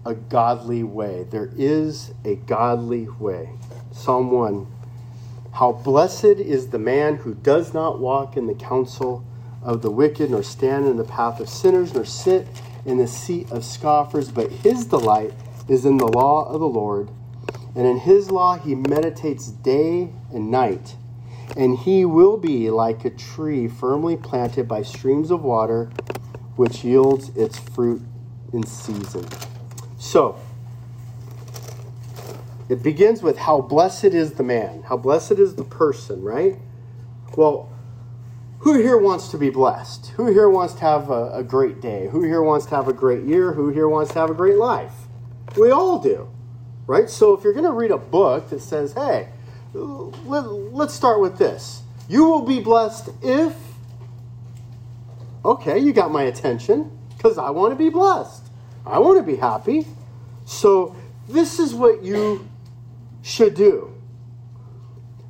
a 0.07 0.15
godly 0.15 0.85
way. 0.85 1.27
There 1.29 1.51
is 1.57 2.13
a 2.25 2.37
godly 2.37 3.09
way. 3.09 3.51
Psalm 3.91 4.31
1. 4.31 4.67
How 5.55 5.73
blessed 5.73 6.25
is 6.25 6.69
the 6.69 6.79
man 6.79 7.17
who 7.17 7.35
does 7.35 7.75
not 7.75 7.99
walk 7.99 8.37
in 8.37 8.47
the 8.47 8.55
counsel 8.55 9.25
of 9.63 9.83
the 9.83 9.91
wicked, 9.91 10.31
nor 10.31 10.45
stand 10.45 10.87
in 10.87 10.97
the 10.97 11.05
path 11.05 11.41
of 11.41 11.49
sinners, 11.49 11.93
nor 11.93 12.05
sit 12.05 12.47
in 12.87 12.99
the 12.99 13.09
seat 13.09 13.51
of 13.51 13.65
scoffers, 13.65 14.31
but 14.31 14.51
his 14.51 14.87
delight 14.87 15.35
is 15.69 15.85
in 15.85 15.99
the 15.99 16.07
law 16.07 16.49
of 16.49 16.61
the 16.61 16.69
Lord, 16.69 17.11
and 17.75 17.87
in 17.87 17.99
his 17.99 18.31
law 18.31 18.59
he 18.59 18.75
meditates 18.75 19.49
day 19.49 20.11
and 20.33 20.51
night. 20.51 20.97
And 21.57 21.79
he 21.79 22.05
will 22.05 22.37
be 22.37 22.71
like 22.71 23.05
a 23.05 23.11
tree 23.11 23.67
firmly 23.67 24.17
planted 24.17 24.69
by 24.69 24.83
streams 24.83 25.31
of 25.31 25.43
water, 25.43 25.91
which 26.57 26.85
yields 26.85 27.31
its 27.31 27.59
fruit 27.59 28.03
in 28.53 28.65
season. 28.65 29.27
So, 29.99 30.39
it 32.69 32.83
begins 32.85 33.23
with 33.23 33.37
how 33.37 33.61
blessed 33.61 34.05
is 34.05 34.35
the 34.35 34.45
man, 34.45 34.83
how 34.85 34.97
blessed 34.97 35.33
is 35.33 35.57
the 35.57 35.65
person, 35.65 36.23
right? 36.23 36.57
Well, 37.37 37.69
who 38.61 38.75
here 38.75 38.99
wants 38.99 39.29
to 39.29 39.39
be 39.39 39.51
blessed? 39.51 40.09
Who 40.17 40.27
here 40.27 40.49
wants 40.49 40.75
to 40.75 40.81
have 40.81 41.11
a, 41.11 41.33
a, 41.33 41.43
great 41.43 41.81
day? 41.81 42.09
Who 42.09 42.23
here 42.23 42.43
wants 42.43 42.67
to 42.67 42.77
have 42.77 42.89
a 42.89 42.93
great 42.93 43.25
year? 43.25 43.55
Who 43.55 43.71
here 43.71 43.89
wants 43.89 44.13
to 44.13 44.19
have 44.19 44.31
a 44.31 44.35
great 44.35 44.57
life? 44.57 44.93
We 45.57 45.71
all 45.71 45.99
do, 45.99 46.29
right? 46.91 47.09
So 47.09 47.35
if 47.35 47.45
you're 47.45 47.53
going 47.53 47.65
to 47.65 47.71
read 47.71 47.93
a 47.93 47.99
book 47.99 48.51
that 48.51 48.61
says, 48.61 48.95
hey, 48.95 49.29
let, 49.73 50.45
let's 50.51 50.93
start 50.93 51.21
with 51.21 51.39
this. 51.39 51.83
You 52.09 52.25
will 52.25 52.43
be 52.43 52.59
blessed 52.59 53.11
if. 53.23 53.55
Okay, 55.45 55.79
you 55.79 55.93
got 55.93 56.11
my 56.11 56.25
attention 56.25 56.91
because 57.17 57.39
I 57.39 57.51
want 57.51 57.71
to 57.73 57.77
be 57.77 57.91
blessed. 57.91 58.43
I 58.85 58.99
want 58.99 59.19
to 59.19 59.23
be 59.23 59.37
happy. 59.37 59.87
So 60.45 60.97
this 61.29 61.61
is 61.61 61.73
what 61.73 62.03
you 62.03 62.49
should 63.23 63.55
do. 63.55 63.95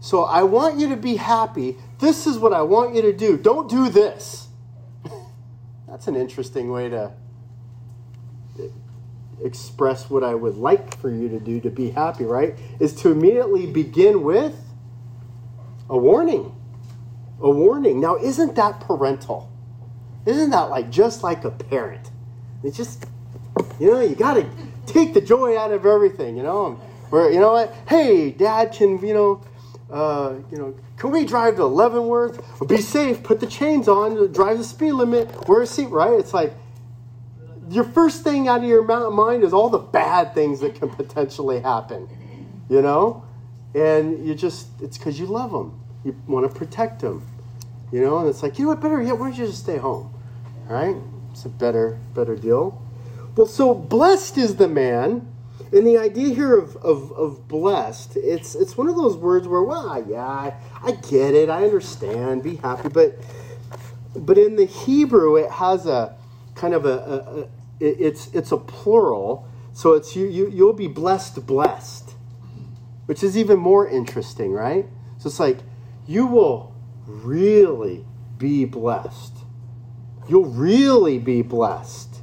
So 0.00 0.25
I 0.25 0.45
want 0.45 0.81
you 0.81 0.88
to 0.88 0.97
be 0.97 1.17
happy. 1.17 1.76
This 1.99 2.26
is 2.26 2.38
what 2.38 2.55
I 2.55 2.62
want 2.62 2.95
you 2.95 3.02
to 3.02 3.12
do. 3.12 3.37
Don't 3.37 3.69
do 3.69 3.90
this. 3.90 4.49
That's 5.87 6.09
an 6.09 6.17
interesting 6.17 6.71
way 6.71 6.88
to 6.88 7.12
express 9.44 10.11
what 10.11 10.23
I 10.23 10.35
would 10.35 10.56
like 10.56 10.97
for 10.99 11.11
you 11.11 11.28
to 11.28 11.40
do 11.40 11.61
to 11.61 11.70
be 11.70 11.90
happy, 11.90 12.25
right? 12.25 12.59
Is 12.78 12.94
to 13.02 13.11
immediately 13.11 13.66
begin 13.66 14.23
with 14.23 14.56
a 15.88 15.97
warning. 15.99 16.54
A 17.40 17.50
warning. 17.50 18.00
Now, 18.00 18.16
isn't 18.16 18.54
that 18.56 18.80
parental? 18.80 19.50
Isn't 20.26 20.50
that 20.50 20.70
like 20.70 20.90
just 20.90 21.23
like 21.23 21.44
a 21.44 21.50
parent? 21.50 22.11
It's 22.62 22.76
just, 22.76 23.06
you 23.78 23.90
know, 23.90 24.00
you 24.00 24.14
got 24.14 24.35
to 24.35 24.47
take 24.87 25.14
the 25.14 25.20
joy 25.20 25.56
out 25.59 25.73
of 25.73 25.87
everything, 25.87 26.37
you 26.37 26.42
know? 26.42 26.73
Where, 27.09 27.30
you 27.30 27.40
know 27.40 27.52
what? 27.52 27.75
Hey, 27.88 28.30
dad, 28.30 28.73
can, 28.73 29.04
you 29.04 29.14
know, 29.14 29.44
uh, 29.90 30.35
you 30.50 30.59
know, 30.59 30.75
can 30.97 31.11
we 31.11 31.25
drive 31.25 31.56
to 31.56 31.64
Leavenworth? 31.64 32.68
Be 32.68 32.76
safe, 32.76 33.23
put 33.23 33.40
the 33.40 33.47
chains 33.47 33.88
on, 33.88 34.30
drive 34.32 34.59
the 34.59 34.64
speed 34.64 34.92
limit, 34.92 35.49
wear 35.49 35.62
a 35.62 35.66
seat, 35.66 35.88
right? 35.88 36.12
It's 36.12 36.35
like, 36.35 36.52
your 37.71 37.85
first 37.85 38.25
thing 38.25 38.49
out 38.49 38.62
of 38.62 38.69
your 38.69 38.83
mind 39.11 39.45
is 39.45 39.53
all 39.53 39.71
the 39.71 39.79
bad 39.79 40.35
things 40.35 40.59
that 40.61 40.75
can 40.75 40.91
potentially 40.91 41.61
happen, 41.61 42.09
you 42.69 42.83
know? 42.83 43.25
And 43.75 44.27
you 44.27 44.35
just, 44.35 44.67
it's 44.83 44.99
because 44.99 45.21
you 45.21 45.27
love 45.27 45.53
them. 45.53 45.81
You 46.05 46.17
want 46.27 46.50
to 46.50 46.59
protect 46.59 47.00
them, 47.00 47.25
you 47.93 48.00
know? 48.00 48.19
And 48.19 48.29
it's 48.29 48.43
like, 48.43 48.59
you 48.59 48.65
know 48.65 48.71
what, 48.71 48.81
better 48.81 49.00
yet, 49.00 49.17
why 49.17 49.29
don't 49.29 49.39
you 49.39 49.47
just 49.47 49.61
stay 49.61 49.77
home, 49.77 50.12
all 50.69 50.75
right? 50.75 50.97
It's 51.31 51.45
a 51.45 51.49
better, 51.49 52.00
better 52.12 52.35
deal. 52.35 52.83
Well, 53.37 53.47
so 53.47 53.73
blessed 53.73 54.37
is 54.37 54.57
the 54.57 54.69
man. 54.69 55.29
And 55.73 55.87
the 55.87 55.99
idea 55.99 56.35
here 56.35 56.59
of, 56.59 56.75
of, 56.79 57.12
of 57.12 57.47
blessed, 57.47 58.17
it's, 58.17 58.57
it's 58.57 58.77
one 58.77 58.89
of 58.89 58.97
those 58.97 59.17
words 59.17 59.47
where, 59.47 59.62
well, 59.62 60.05
yeah, 60.09 60.27
I, 60.27 60.55
I 60.83 60.93
get 60.93 61.35
it, 61.35 61.49
I 61.49 61.62
understand, 61.62 62.43
be 62.43 62.57
happy. 62.57 62.89
But, 62.89 63.21
but 64.17 64.37
in 64.37 64.57
the 64.57 64.65
Hebrew, 64.65 65.37
it 65.37 65.49
has 65.53 65.87
a 65.87 66.17
kind 66.57 66.75
of 66.75 66.87
a, 66.87 67.49
it's 67.81 68.29
it's 68.35 68.53
a 68.53 68.57
plural, 68.57 69.49
so 69.73 69.95
it's 69.95 70.15
you, 70.15 70.27
you 70.27 70.51
you'll 70.51 70.73
be 70.73 70.87
blessed, 70.87 71.47
blessed, 71.47 72.15
which 73.07 73.23
is 73.23 73.37
even 73.37 73.59
more 73.59 73.89
interesting, 73.89 74.53
right? 74.53 74.87
So 75.19 75.29
it's 75.29 75.41
like, 75.41 75.59
you 76.07 76.27
will 76.27 76.75
really 77.07 78.07
be 78.39 78.65
blessed. 78.65 79.35
You'll 80.29 80.45
really 80.45 81.19
be 81.19 81.43
blessed 81.43 82.21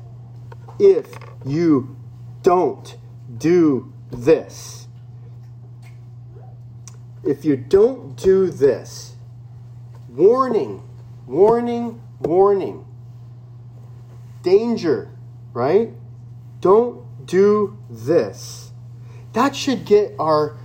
if 0.79 1.17
you 1.45 1.95
don't 2.41 2.95
do 3.37 3.91
this. 4.11 4.87
If 7.23 7.43
you 7.43 7.57
don't 7.57 8.15
do 8.15 8.49
this, 8.49 9.15
warning, 10.07 10.81
warning, 11.25 12.01
warning, 12.21 12.85
danger, 14.43 15.11
right? 15.57 15.89
Don't 16.61 17.25
do 17.25 17.77
this. 17.89 18.71
That 19.33 19.55
should 19.55 19.85
get 19.85 20.13
our 20.19 20.55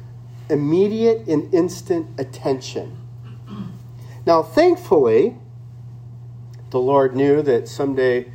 immediate 0.51 1.27
and 1.27 1.53
instant 1.55 2.09
attention. 2.21 2.99
Now, 4.27 4.43
thankfully, 4.43 5.39
the 6.71 6.79
Lord 6.79 7.17
knew 7.17 7.41
that 7.41 7.69
someday 7.69 8.31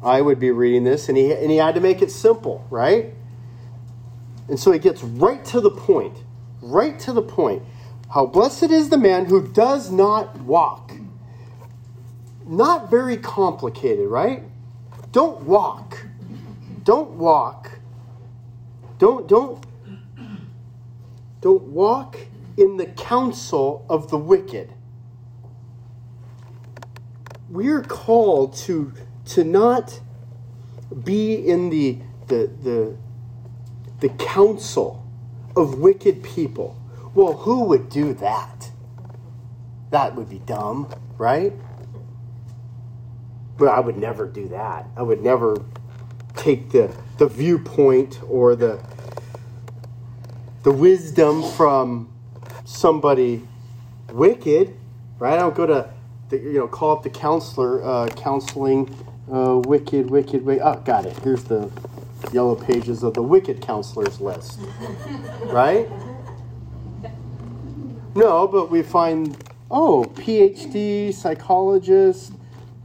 I 0.00 0.20
would 0.20 0.38
be 0.38 0.52
reading 0.52 0.84
this, 0.84 1.08
and 1.08 1.18
he, 1.18 1.32
and 1.32 1.50
he 1.50 1.56
had 1.56 1.74
to 1.74 1.80
make 1.80 2.00
it 2.00 2.12
simple, 2.12 2.64
right? 2.70 3.12
And 4.48 4.60
so 4.60 4.70
he 4.70 4.78
gets 4.78 5.02
right 5.02 5.44
to 5.46 5.60
the 5.60 5.72
point, 5.72 6.18
right 6.62 6.98
to 7.00 7.12
the 7.12 7.22
point. 7.22 7.64
How 8.14 8.26
blessed 8.26 8.70
is 8.70 8.90
the 8.90 8.98
man 8.98 9.24
who 9.26 9.48
does 9.48 9.90
not 9.90 10.40
walk. 10.42 10.92
Not 12.46 12.90
very 12.90 13.16
complicated, 13.16 14.08
right? 14.08 14.44
Don't 15.16 15.44
walk. 15.44 16.04
Don't 16.84 17.12
walk. 17.12 17.78
Don't 18.98 19.26
don't 19.26 19.64
don't 21.40 21.62
walk 21.62 22.18
in 22.58 22.76
the 22.76 22.84
counsel 22.84 23.86
of 23.88 24.10
the 24.10 24.18
wicked. 24.18 24.74
We're 27.48 27.80
called 27.80 28.56
to 28.66 28.92
to 29.28 29.42
not 29.42 30.00
be 31.02 31.32
in 31.36 31.70
the 31.70 32.00
the 32.26 32.50
the 32.62 32.96
the 34.00 34.10
counsel 34.22 35.02
of 35.56 35.78
wicked 35.78 36.22
people. 36.24 36.76
Well, 37.14 37.32
who 37.32 37.64
would 37.64 37.88
do 37.88 38.12
that? 38.12 38.70
That 39.88 40.14
would 40.14 40.28
be 40.28 40.40
dumb, 40.40 40.92
right? 41.16 41.54
But 43.58 43.68
I 43.68 43.80
would 43.80 43.96
never 43.96 44.26
do 44.26 44.48
that. 44.48 44.86
I 44.96 45.02
would 45.02 45.22
never 45.22 45.62
take 46.34 46.70
the, 46.70 46.94
the 47.18 47.26
viewpoint 47.26 48.20
or 48.28 48.54
the, 48.54 48.82
the 50.62 50.70
wisdom 50.70 51.42
from 51.52 52.12
somebody 52.64 53.46
wicked, 54.12 54.76
right? 55.18 55.34
I 55.34 55.36
don't 55.36 55.54
go 55.54 55.66
to, 55.66 55.90
the, 56.28 56.38
you 56.38 56.54
know, 56.54 56.68
call 56.68 56.96
up 56.96 57.02
the 57.02 57.10
counselor, 57.10 57.82
uh, 57.84 58.08
counseling, 58.08 58.94
uh, 59.32 59.56
wicked, 59.64 60.10
wicked, 60.10 60.44
wicked. 60.44 60.62
Oh, 60.64 60.80
got 60.84 61.06
it. 61.06 61.16
Here's 61.18 61.44
the 61.44 61.70
yellow 62.32 62.54
pages 62.54 63.02
of 63.02 63.14
the 63.14 63.22
wicked 63.22 63.60
counselors 63.60 64.20
list, 64.20 64.60
right? 65.44 65.88
No, 68.14 68.48
but 68.48 68.70
we 68.70 68.82
find, 68.82 69.36
oh, 69.70 70.04
PhD, 70.14 71.12
psychologist, 71.12 72.32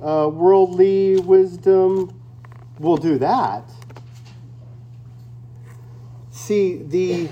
uh, 0.02 0.30
worldly 0.32 1.18
wisdom. 1.18 2.20
We'll 2.80 2.98
do 2.98 3.18
that. 3.20 3.70
See, 6.32 6.78
the, 6.78 7.30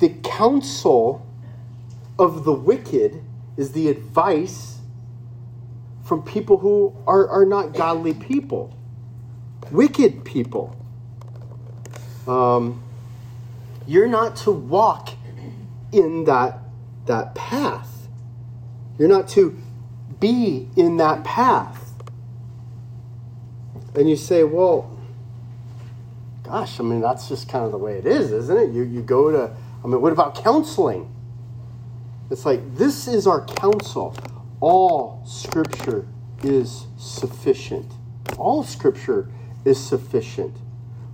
the 0.00 0.08
counsel 0.22 1.26
of 2.18 2.44
the 2.44 2.52
wicked 2.52 3.22
is 3.56 3.72
the 3.72 3.88
advice 3.88 4.78
from 6.04 6.22
people 6.22 6.58
who 6.58 6.94
are, 7.06 7.28
are 7.28 7.46
not 7.46 7.72
godly 7.72 8.12
people, 8.12 8.76
wicked 9.70 10.24
people. 10.24 10.76
Um, 12.26 12.82
you're 13.86 14.08
not 14.08 14.36
to 14.36 14.50
walk 14.50 15.10
in 15.92 16.24
that, 16.24 16.58
that 17.06 17.34
path. 17.34 18.08
You're 18.98 19.08
not 19.08 19.28
to 19.28 19.56
be 20.20 20.68
in 20.76 20.96
that 20.98 21.24
path. 21.24 21.83
And 23.94 24.08
you 24.08 24.16
say, 24.16 24.42
well, 24.44 24.98
gosh, 26.42 26.80
I 26.80 26.82
mean, 26.82 27.00
that's 27.00 27.28
just 27.28 27.48
kind 27.48 27.64
of 27.64 27.72
the 27.72 27.78
way 27.78 27.96
it 27.98 28.06
is, 28.06 28.32
isn't 28.32 28.56
it? 28.56 28.70
You, 28.70 28.82
you 28.82 29.02
go 29.02 29.30
to, 29.30 29.54
I 29.82 29.86
mean, 29.86 30.00
what 30.00 30.12
about 30.12 30.34
counseling? 30.34 31.10
It's 32.30 32.44
like, 32.44 32.76
this 32.76 33.06
is 33.06 33.26
our 33.26 33.44
counsel. 33.44 34.16
All 34.60 35.22
scripture 35.26 36.06
is 36.42 36.86
sufficient. 36.96 37.92
All 38.38 38.64
scripture 38.64 39.30
is 39.64 39.82
sufficient 39.82 40.56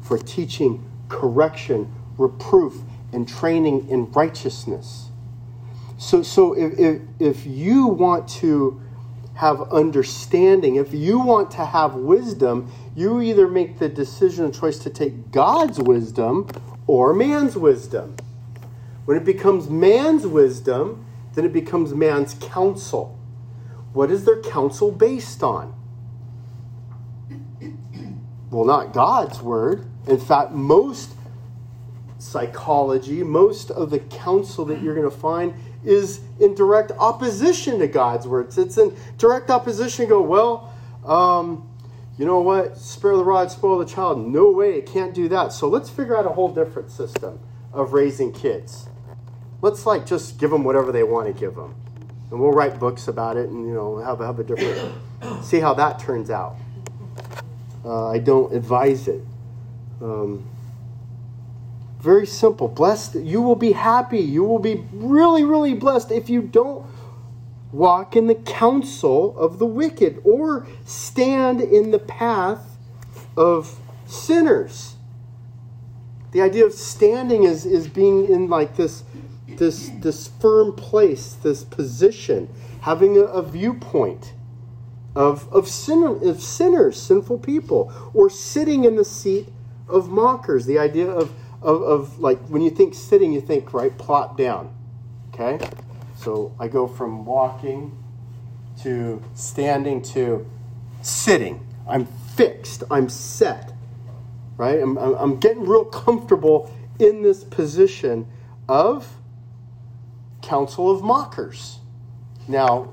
for 0.00 0.18
teaching, 0.18 0.84
correction, 1.08 1.92
reproof, 2.16 2.82
and 3.12 3.28
training 3.28 3.88
in 3.88 4.10
righteousness. 4.12 5.08
So, 5.98 6.22
so 6.22 6.54
if, 6.54 6.78
if, 6.78 7.02
if 7.18 7.46
you 7.46 7.86
want 7.86 8.28
to 8.40 8.80
have 9.34 9.62
understanding, 9.72 10.76
if 10.76 10.92
you 10.92 11.18
want 11.18 11.50
to 11.52 11.64
have 11.64 11.94
wisdom, 11.94 12.70
you 12.94 13.20
either 13.20 13.48
make 13.48 13.78
the 13.78 13.88
decision 13.88 14.44
and 14.44 14.54
choice 14.54 14.78
to 14.80 14.90
take 14.90 15.30
God's 15.30 15.78
wisdom 15.78 16.48
or 16.86 17.14
man's 17.14 17.56
wisdom. 17.56 18.16
When 19.04 19.16
it 19.16 19.24
becomes 19.24 19.70
man's 19.70 20.26
wisdom, 20.26 21.06
then 21.34 21.44
it 21.44 21.52
becomes 21.52 21.94
man's 21.94 22.34
counsel. 22.34 23.18
What 23.92 24.10
is 24.10 24.24
their 24.24 24.40
counsel 24.42 24.92
based 24.92 25.42
on? 25.42 25.74
Well, 28.50 28.64
not 28.64 28.92
God's 28.92 29.40
word. 29.40 29.86
In 30.06 30.18
fact, 30.18 30.52
most 30.52 31.14
psychology, 32.18 33.22
most 33.22 33.70
of 33.70 33.90
the 33.90 34.00
counsel 34.00 34.64
that 34.66 34.82
you're 34.82 34.94
going 34.94 35.08
to 35.08 35.16
find 35.16 35.54
is 35.84 36.20
in 36.38 36.54
direct 36.54 36.92
opposition 36.98 37.78
to 37.78 37.88
God's 37.88 38.26
words. 38.26 38.58
It's 38.58 38.76
in 38.78 38.96
direct 39.18 39.50
opposition. 39.50 40.08
Go, 40.08 40.20
well, 40.20 40.72
um, 41.04 41.68
you 42.18 42.26
know 42.26 42.40
what? 42.40 42.76
Spare 42.76 43.16
the 43.16 43.24
rod, 43.24 43.50
spoil 43.50 43.78
the 43.78 43.86
child. 43.86 44.26
No 44.26 44.50
way, 44.50 44.74
it 44.74 44.86
can't 44.86 45.14
do 45.14 45.28
that. 45.28 45.52
So 45.52 45.68
let's 45.68 45.88
figure 45.88 46.16
out 46.16 46.26
a 46.26 46.30
whole 46.30 46.52
different 46.52 46.90
system 46.90 47.40
of 47.72 47.92
raising 47.92 48.32
kids. 48.32 48.88
Let's 49.62 49.86
like 49.86 50.06
just 50.06 50.38
give 50.38 50.50
them 50.50 50.64
whatever 50.64 50.92
they 50.92 51.02
want 51.02 51.26
to 51.26 51.32
give 51.38 51.54
them, 51.54 51.74
and 52.30 52.40
we'll 52.40 52.52
write 52.52 52.78
books 52.78 53.08
about 53.08 53.36
it, 53.36 53.48
and 53.48 53.66
you 53.66 53.74
know 53.74 53.98
have 53.98 54.20
have 54.20 54.38
a 54.38 54.44
different. 54.44 54.94
see 55.42 55.60
how 55.60 55.74
that 55.74 55.98
turns 55.98 56.30
out. 56.30 56.56
Uh, 57.84 58.08
I 58.08 58.18
don't 58.18 58.54
advise 58.54 59.08
it. 59.08 59.22
Um, 60.00 60.46
very 62.00 62.26
simple. 62.26 62.68
Blessed, 62.68 63.16
you 63.16 63.42
will 63.42 63.56
be 63.56 63.72
happy. 63.72 64.20
You 64.20 64.44
will 64.44 64.58
be 64.58 64.84
really, 64.92 65.44
really 65.44 65.74
blessed 65.74 66.10
if 66.10 66.30
you 66.30 66.40
don't 66.40 66.86
walk 67.72 68.16
in 68.16 68.26
the 68.26 68.34
counsel 68.34 69.38
of 69.38 69.58
the 69.58 69.66
wicked 69.66 70.20
or 70.24 70.66
stand 70.84 71.60
in 71.60 71.90
the 71.90 71.98
path 71.98 72.78
of 73.36 73.78
sinners. 74.06 74.96
The 76.32 76.40
idea 76.40 76.64
of 76.64 76.72
standing 76.72 77.44
is, 77.44 77.66
is 77.66 77.88
being 77.88 78.28
in 78.28 78.48
like 78.48 78.76
this, 78.76 79.04
this, 79.46 79.90
this 80.00 80.28
firm 80.40 80.72
place, 80.74 81.34
this 81.34 81.64
position, 81.64 82.48
having 82.82 83.16
a, 83.16 83.22
a 83.22 83.42
viewpoint 83.42 84.32
of, 85.14 85.52
of, 85.52 85.68
sinner, 85.68 86.16
of 86.24 86.40
sinners, 86.40 87.00
sinful 87.00 87.38
people, 87.40 87.92
or 88.14 88.30
sitting 88.30 88.84
in 88.84 88.96
the 88.96 89.04
seat 89.04 89.48
of 89.88 90.08
mockers. 90.08 90.66
The 90.66 90.78
idea 90.78 91.08
of 91.10 91.32
of, 91.62 91.82
of 91.82 92.18
like 92.18 92.38
when 92.48 92.62
you 92.62 92.70
think 92.70 92.94
sitting, 92.94 93.32
you 93.32 93.40
think, 93.40 93.72
right, 93.72 93.96
plop 93.96 94.36
down. 94.36 94.74
Okay? 95.32 95.58
So 96.16 96.54
I 96.58 96.68
go 96.68 96.86
from 96.86 97.24
walking 97.24 97.96
to 98.82 99.22
standing 99.34 100.02
to 100.02 100.46
sitting. 101.02 101.66
I'm 101.88 102.06
fixed, 102.06 102.84
I'm 102.90 103.08
set. 103.08 103.72
Right? 104.56 104.80
I'm, 104.80 104.98
I'm 104.98 105.40
getting 105.40 105.66
real 105.66 105.84
comfortable 105.84 106.70
in 106.98 107.22
this 107.22 107.44
position 107.44 108.26
of 108.68 109.16
counsel 110.42 110.90
of 110.90 111.02
mockers. 111.02 111.78
Now, 112.46 112.92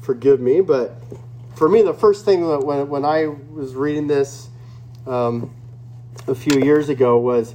forgive 0.00 0.40
me, 0.40 0.60
but 0.60 1.02
for 1.54 1.68
me, 1.68 1.82
the 1.82 1.94
first 1.94 2.24
thing 2.24 2.46
that 2.48 2.60
when, 2.60 2.88
when 2.88 3.04
I 3.04 3.26
was 3.26 3.74
reading 3.74 4.06
this 4.06 4.48
um, 5.06 5.54
a 6.26 6.34
few 6.34 6.60
years 6.60 6.88
ago 6.88 7.18
was 7.18 7.54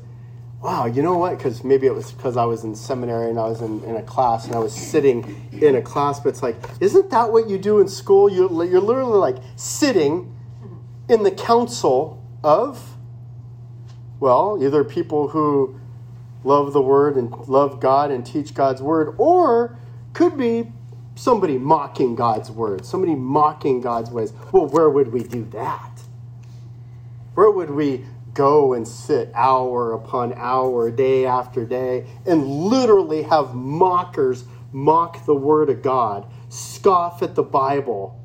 wow, 0.65 0.88
you 0.88 1.04
know 1.04 1.15
what? 1.15 1.38
Because 1.38 1.63
maybe 1.63 1.86
it 1.86 1.93
was 1.93 2.12
because 2.12 2.36
I 2.36 2.45
was 2.45 2.63
in 2.63 2.73
seminary 2.75 3.30
and 3.30 3.38
I 3.38 3.43
was 3.43 3.62
in, 3.62 3.84
in 3.84 3.97
a 3.97 4.01
class 4.01 4.47
and 4.47 4.56
I 4.56 4.58
was 4.58 4.73
sitting 4.73 5.47
in 5.51 5.75
a 5.75 5.82
class, 5.82 6.19
but 6.19 6.30
it's 6.30 6.41
like, 6.41 6.56
isn't 6.80 7.12
that 7.12 7.32
what 7.32 7.47
you 7.47 7.60
do 7.60 7.80
in 7.80 7.88
school? 7.88 8.28
You're, 8.32 8.49
you're 8.65 8.82
literally 8.82 9.19
like 9.19 9.36
sitting 9.56 10.36
in 11.08 11.21
the 11.21 11.30
council 11.30 12.19
of, 12.43 12.97
well, 14.19 14.58
either 14.60 14.84
people 14.84 15.28
who 15.28 15.80
love 16.43 16.73
the 16.73 16.82
word 16.82 17.15
and 17.15 17.32
love 17.47 17.80
God 17.80 18.10
and 18.10 18.25
teach 18.25 18.56
God's 18.56 18.82
word, 18.82 19.13
or 19.19 19.78
could 20.13 20.36
be 20.36 20.71
somebody 21.13 21.60
mocking 21.60 22.15
God's 22.15 22.49
word, 22.49 22.88
somebody 22.88 23.13
mocking 23.13 23.82
God's 23.82 24.10
ways. 24.10 24.34
Well, 24.51 24.65
where 24.65 24.89
would 24.89 25.13
we 25.13 25.21
do 25.21 25.45
that? 25.51 26.01
Where 27.36 27.51
would 27.51 27.69
we 27.69 28.06
go 28.36 28.74
and 28.74 28.88
sit 28.88 29.32
hour 29.34 29.93
upon 29.93 30.34
hour, 30.34 30.91
day 30.91 31.26
after 31.26 31.65
day, 31.65 32.06
and 32.28 32.45
literally 32.45 33.24
have 33.24 33.56
mockers 33.56 34.43
mock 34.71 35.26
the 35.26 35.34
word 35.34 35.69
of 35.69 35.82
God, 35.82 36.30
scoff 36.50 37.24
at 37.24 37.34
the 37.34 37.43
Bible, 37.43 38.21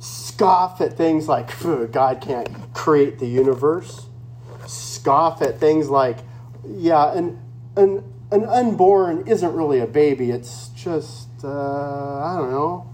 scoff 0.00 0.80
at 0.80 0.96
things 0.96 1.28
like 1.28 1.48
God 1.62 2.20
can't 2.20 2.74
create 2.74 3.20
the 3.20 3.28
universe, 3.28 4.06
scoff 4.66 5.40
at 5.40 5.60
things 5.60 5.88
like, 5.88 6.18
yeah, 6.66 7.16
an, 7.16 7.40
an, 7.76 8.02
an 8.32 8.44
unborn 8.44 9.26
isn't 9.28 9.52
really 9.54 9.78
a 9.78 9.86
baby, 9.86 10.32
it's 10.32 10.68
just, 10.70 11.28
uh, 11.44 11.48
I 11.48 12.36
don't 12.36 12.50
know, 12.50 12.90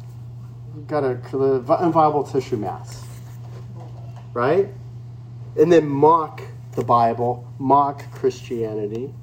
got 0.87 1.03
a 1.03 1.15
unviable 1.15 2.31
tissue 2.31 2.59
mass, 2.59 3.05
right? 4.35 4.69
And 5.59 5.73
then 5.73 5.89
mock 5.89 6.43
the 6.73 6.85
Bible, 6.85 7.51
mock 7.59 8.11
Christianity. 8.13 9.15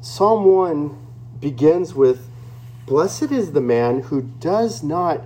Psalm 0.00 0.44
1 0.44 1.06
begins 1.40 1.94
with 1.94 2.28
Blessed 2.86 3.30
is 3.30 3.52
the 3.52 3.60
man 3.60 4.00
who 4.00 4.22
does 4.22 4.82
not, 4.82 5.22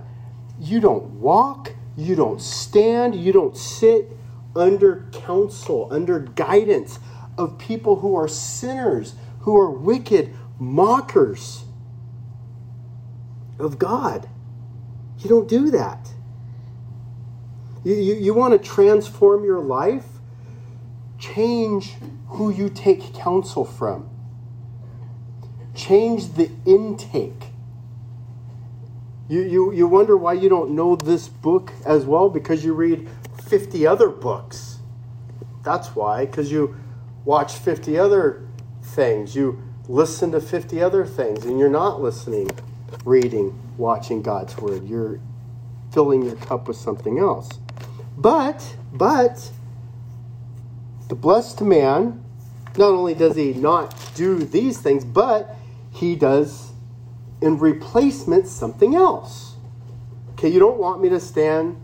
you 0.59 0.81
don't 0.81 1.05
walk, 1.21 1.73
you 1.95 2.15
don't 2.15 2.41
stand, 2.41 3.15
you 3.15 3.31
don't 3.31 3.55
sit 3.55 4.09
under 4.53 5.07
counsel, 5.13 5.87
under 5.89 6.19
guidance 6.19 6.99
of 7.37 7.57
people 7.57 7.97
who 7.97 8.15
are 8.15 8.27
sinners, 8.27 9.15
who 9.39 9.57
are 9.57 9.71
wicked, 9.71 10.33
mockers 10.59 11.63
of 13.57 13.79
God. 13.79 14.27
You 15.19 15.29
don't 15.29 15.47
do 15.47 15.71
that. 15.71 16.12
You, 17.83 17.95
you, 17.95 18.15
you 18.15 18.33
want 18.33 18.53
to 18.53 18.69
transform 18.69 19.43
your 19.43 19.59
life? 19.59 20.05
Change 21.19 21.93
who 22.27 22.51
you 22.51 22.69
take 22.69 23.13
counsel 23.13 23.65
from. 23.65 24.09
Change 25.75 26.33
the 26.33 26.49
intake. 26.65 27.49
You, 29.29 29.41
you, 29.41 29.73
you 29.73 29.87
wonder 29.87 30.17
why 30.17 30.33
you 30.33 30.49
don't 30.49 30.71
know 30.71 30.95
this 30.95 31.27
book 31.27 31.71
as 31.85 32.05
well 32.05 32.29
because 32.29 32.63
you 32.63 32.73
read 32.73 33.07
50 33.43 33.87
other 33.87 34.09
books. 34.09 34.79
That's 35.63 35.95
why, 35.95 36.25
because 36.25 36.51
you 36.51 36.75
watch 37.25 37.53
50 37.53 37.97
other 37.97 38.45
things. 38.81 39.35
You 39.35 39.61
listen 39.87 40.31
to 40.31 40.41
50 40.41 40.81
other 40.81 41.05
things, 41.05 41.45
and 41.45 41.57
you're 41.57 41.69
not 41.69 42.01
listening, 42.01 42.51
reading, 43.05 43.57
watching 43.77 44.21
God's 44.21 44.57
Word. 44.57 44.87
You're 44.87 45.19
filling 45.91 46.23
your 46.23 46.35
cup 46.35 46.67
with 46.67 46.77
something 46.77 47.17
else. 47.19 47.49
But, 48.17 48.75
but, 48.91 49.51
the 51.09 51.15
blessed 51.15 51.61
man, 51.61 52.23
not 52.77 52.89
only 52.89 53.13
does 53.13 53.35
he 53.35 53.53
not 53.53 53.95
do 54.15 54.37
these 54.37 54.79
things, 54.79 55.03
but 55.03 55.55
he 55.91 56.15
does 56.15 56.71
in 57.41 57.57
replacement 57.57 58.47
something 58.47 58.95
else. 58.95 59.55
Okay, 60.31 60.49
you 60.49 60.59
don't 60.59 60.79
want 60.79 61.01
me 61.01 61.09
to 61.09 61.19
stand, 61.19 61.77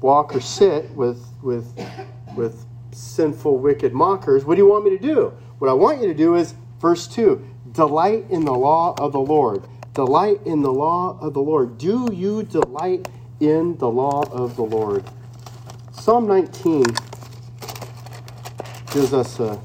walk, 0.00 0.34
or 0.34 0.40
sit 0.40 0.90
with, 0.90 1.24
with, 1.42 1.72
with 2.36 2.66
sinful, 2.92 3.58
wicked 3.58 3.92
mockers. 3.92 4.44
What 4.44 4.56
do 4.56 4.62
you 4.62 4.68
want 4.68 4.84
me 4.84 4.90
to 4.90 4.98
do? 4.98 5.32
What 5.58 5.70
I 5.70 5.74
want 5.74 6.00
you 6.00 6.08
to 6.08 6.14
do 6.14 6.34
is, 6.34 6.54
verse 6.80 7.06
2 7.06 7.48
delight 7.72 8.26
in 8.28 8.44
the 8.44 8.52
law 8.52 8.94
of 8.98 9.12
the 9.12 9.20
Lord. 9.20 9.64
Delight 9.94 10.40
in 10.44 10.62
the 10.62 10.72
law 10.72 11.18
of 11.20 11.32
the 11.32 11.40
Lord. 11.40 11.78
Do 11.78 12.08
you 12.12 12.42
delight 12.42 13.08
in 13.40 13.78
the 13.78 13.88
law 13.88 14.22
of 14.30 14.56
the 14.56 14.62
Lord? 14.62 15.04
Psalm 16.02 16.26
19 16.26 16.82
gives 18.92 19.14
us 19.14 19.38
a 19.38 19.60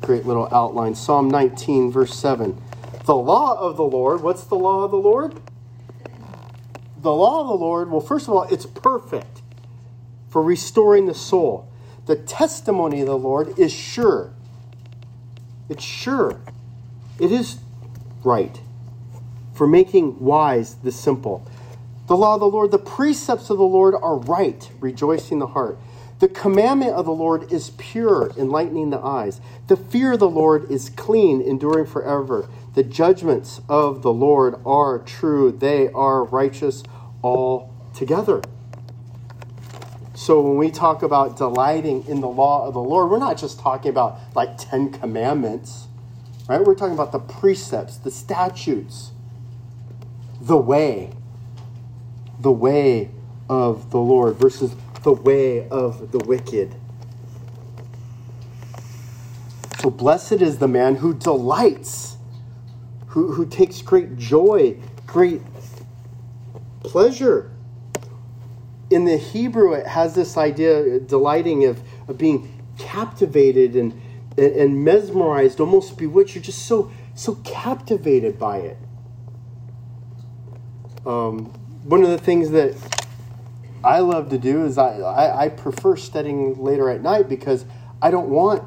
great 0.00 0.24
little 0.24 0.46
outline. 0.54 0.94
Psalm 0.94 1.28
19, 1.28 1.90
verse 1.90 2.14
7. 2.14 2.56
The 3.04 3.16
law 3.16 3.58
of 3.58 3.76
the 3.76 3.82
Lord, 3.82 4.20
what's 4.20 4.44
the 4.44 4.54
law 4.54 4.84
of 4.84 4.92
the 4.92 4.96
Lord? 4.96 5.40
The 7.02 7.12
law 7.12 7.40
of 7.40 7.48
the 7.48 7.54
Lord, 7.54 7.90
well, 7.90 8.00
first 8.00 8.28
of 8.28 8.34
all, 8.34 8.44
it's 8.44 8.64
perfect 8.64 9.42
for 10.28 10.40
restoring 10.40 11.06
the 11.06 11.14
soul. 11.14 11.68
The 12.06 12.14
testimony 12.14 13.00
of 13.00 13.08
the 13.08 13.18
Lord 13.18 13.58
is 13.58 13.72
sure. 13.72 14.32
It's 15.68 15.82
sure. 15.82 16.40
It 17.18 17.32
is 17.32 17.58
right 18.22 18.60
for 19.52 19.66
making 19.66 20.20
wise 20.20 20.76
the 20.76 20.92
simple. 20.92 21.44
The 22.10 22.16
law 22.16 22.34
of 22.34 22.40
the 22.40 22.48
Lord, 22.48 22.72
the 22.72 22.78
precepts 22.78 23.50
of 23.50 23.58
the 23.58 23.62
Lord 23.62 23.94
are 23.94 24.16
right, 24.16 24.68
rejoicing 24.80 25.38
the 25.38 25.46
heart. 25.46 25.78
The 26.18 26.26
commandment 26.26 26.94
of 26.94 27.04
the 27.04 27.12
Lord 27.12 27.52
is 27.52 27.70
pure, 27.78 28.32
enlightening 28.36 28.90
the 28.90 28.98
eyes. 28.98 29.40
The 29.68 29.76
fear 29.76 30.14
of 30.14 30.18
the 30.18 30.28
Lord 30.28 30.68
is 30.72 30.90
clean, 30.90 31.40
enduring 31.40 31.86
forever. 31.86 32.48
The 32.74 32.82
judgments 32.82 33.60
of 33.68 34.02
the 34.02 34.12
Lord 34.12 34.56
are 34.66 34.98
true, 34.98 35.52
they 35.52 35.86
are 35.92 36.24
righteous 36.24 36.82
altogether. 37.22 38.42
So 40.14 40.40
when 40.40 40.56
we 40.56 40.72
talk 40.72 41.04
about 41.04 41.36
delighting 41.36 42.08
in 42.08 42.20
the 42.20 42.28
law 42.28 42.66
of 42.66 42.74
the 42.74 42.82
Lord, 42.82 43.08
we're 43.08 43.20
not 43.20 43.38
just 43.38 43.60
talking 43.60 43.88
about 43.88 44.18
like 44.34 44.58
10 44.58 44.94
commandments, 44.94 45.86
right? 46.48 46.60
We're 46.60 46.74
talking 46.74 46.94
about 46.94 47.12
the 47.12 47.20
precepts, 47.20 47.98
the 47.98 48.10
statutes, 48.10 49.12
the 50.40 50.56
way 50.56 51.12
the 52.40 52.52
way 52.52 53.10
of 53.48 53.90
the 53.90 53.98
Lord 53.98 54.36
versus 54.36 54.74
the 55.02 55.12
way 55.12 55.68
of 55.68 56.12
the 56.12 56.18
wicked. 56.18 56.74
So 59.80 59.90
blessed 59.90 60.42
is 60.42 60.58
the 60.58 60.68
man 60.68 60.96
who 60.96 61.14
delights, 61.14 62.16
who, 63.08 63.32
who 63.32 63.46
takes 63.46 63.82
great 63.82 64.16
joy, 64.16 64.76
great 65.06 65.42
pleasure. 66.80 67.50
In 68.90 69.04
the 69.04 69.16
Hebrew, 69.16 69.72
it 69.72 69.86
has 69.86 70.14
this 70.14 70.36
idea, 70.36 71.00
delighting, 71.00 71.64
of, 71.64 71.82
of 72.08 72.18
being 72.18 72.62
captivated 72.78 73.74
and, 73.74 74.00
and, 74.36 74.52
and 74.52 74.84
mesmerized, 74.84 75.60
almost 75.60 75.96
bewitched. 75.96 76.34
You're 76.34 76.44
just 76.44 76.66
so, 76.66 76.90
so 77.14 77.36
captivated 77.36 78.38
by 78.38 78.58
it. 78.58 78.78
Um, 81.06 81.59
one 81.84 82.02
of 82.02 82.10
the 82.10 82.18
things 82.18 82.50
that 82.50 82.76
I 83.82 84.00
love 84.00 84.28
to 84.30 84.38
do 84.38 84.64
is 84.66 84.76
I, 84.76 84.98
I, 84.98 85.44
I, 85.44 85.48
prefer 85.48 85.96
studying 85.96 86.62
later 86.62 86.90
at 86.90 87.00
night 87.00 87.28
because 87.28 87.64
I 88.02 88.10
don't 88.10 88.28
want 88.28 88.62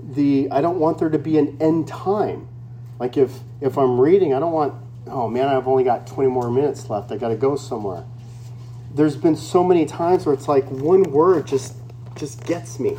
the 0.00 0.48
I 0.50 0.60
don't 0.60 0.78
want 0.78 0.98
there 0.98 1.08
to 1.08 1.18
be 1.18 1.38
an 1.38 1.56
end 1.60 1.88
time. 1.88 2.48
Like 3.00 3.16
if 3.16 3.40
if 3.60 3.76
I'm 3.76 4.00
reading, 4.00 4.34
I 4.34 4.38
don't 4.38 4.52
want 4.52 4.74
oh 5.08 5.28
man, 5.28 5.48
I've 5.48 5.66
only 5.66 5.82
got 5.82 6.06
20 6.06 6.30
more 6.30 6.50
minutes 6.50 6.88
left. 6.88 7.10
I 7.10 7.16
got 7.16 7.28
to 7.28 7.36
go 7.36 7.56
somewhere. 7.56 8.04
There's 8.94 9.16
been 9.16 9.36
so 9.36 9.64
many 9.64 9.84
times 9.84 10.26
where 10.26 10.34
it's 10.34 10.46
like 10.46 10.70
one 10.70 11.02
word 11.04 11.46
just 11.46 11.74
just 12.14 12.44
gets 12.46 12.78
me. 12.78 12.96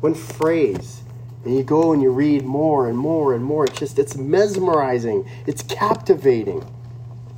One 0.00 0.14
phrase. 0.14 1.02
And 1.44 1.56
you 1.56 1.62
go 1.62 1.94
and 1.94 2.02
you 2.02 2.10
read 2.10 2.44
more 2.44 2.86
and 2.86 2.98
more 2.98 3.32
and 3.32 3.42
more. 3.42 3.64
It's 3.64 3.78
just 3.78 3.98
it's 3.98 4.16
mesmerizing. 4.16 5.26
It's 5.46 5.62
captivating. 5.62 6.66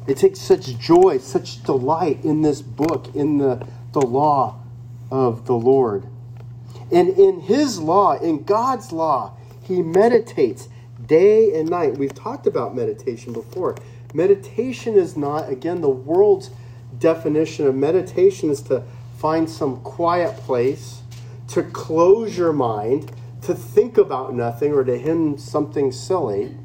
It 0.07 0.17
takes 0.17 0.41
such 0.41 0.79
joy, 0.79 1.19
such 1.19 1.63
delight 1.63 2.25
in 2.25 2.43
this 2.43 2.61
book, 2.61 3.15
in 3.15 3.39
the, 3.39 3.67
the 3.93 4.01
law 4.01 4.61
of 5.11 5.47
the 5.47 5.55
Lord. 5.55 6.07
And 6.91 7.11
in 7.11 7.41
His 7.41 7.79
law, 7.79 8.19
in 8.19 8.43
God's 8.43 8.93
law, 8.93 9.37
He 9.63 9.81
meditates 9.81 10.69
day 11.07 11.59
and 11.59 11.69
night. 11.69 11.97
We've 11.97 12.15
talked 12.15 12.47
about 12.47 12.75
meditation 12.75 13.33
before. 13.33 13.77
Meditation 14.15 14.95
is 14.95 15.17
not, 15.17 15.49
again, 15.51 15.81
the 15.81 15.89
world's 15.89 16.51
definition 16.99 17.67
of 17.67 17.75
meditation 17.75 18.51
is 18.51 18.61
to 18.63 18.83
find 19.19 19.49
some 19.49 19.81
quiet 19.83 20.37
place, 20.37 21.03
to 21.49 21.63
close 21.63 22.37
your 22.37 22.53
mind, 22.53 23.13
to 23.43 23.55
think 23.55 23.97
about 23.97 24.35
nothing 24.35 24.73
or 24.73 24.85
to 24.85 24.99
hymn 24.99 25.39
something 25.39 25.93
silly. 25.93 26.57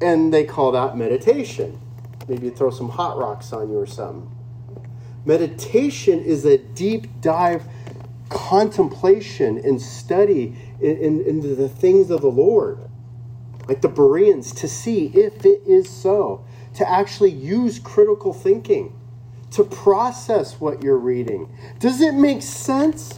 And 0.00 0.32
they 0.32 0.44
call 0.44 0.72
that 0.72 0.96
meditation. 0.96 1.80
Maybe 2.28 2.50
throw 2.50 2.70
some 2.70 2.90
hot 2.90 3.18
rocks 3.18 3.52
on 3.52 3.70
you 3.70 3.78
or 3.78 3.86
something. 3.86 4.30
Meditation 5.24 6.20
is 6.22 6.44
a 6.44 6.58
deep 6.58 7.20
dive 7.20 7.64
contemplation 8.28 9.58
and 9.58 9.80
study 9.80 10.56
into 10.80 11.02
in, 11.02 11.20
in 11.22 11.56
the 11.56 11.68
things 11.68 12.10
of 12.10 12.20
the 12.20 12.30
Lord. 12.30 12.80
Like 13.66 13.82
the 13.82 13.88
Bereans, 13.88 14.52
to 14.54 14.68
see 14.68 15.06
if 15.08 15.44
it 15.44 15.62
is 15.66 15.88
so, 15.90 16.44
to 16.74 16.88
actually 16.88 17.32
use 17.32 17.78
critical 17.78 18.32
thinking, 18.32 18.97
to 19.52 19.64
process 19.64 20.60
what 20.60 20.82
you're 20.82 20.98
reading? 20.98 21.48
Does 21.78 22.00
it 22.00 22.14
make 22.14 22.42
sense? 22.42 23.14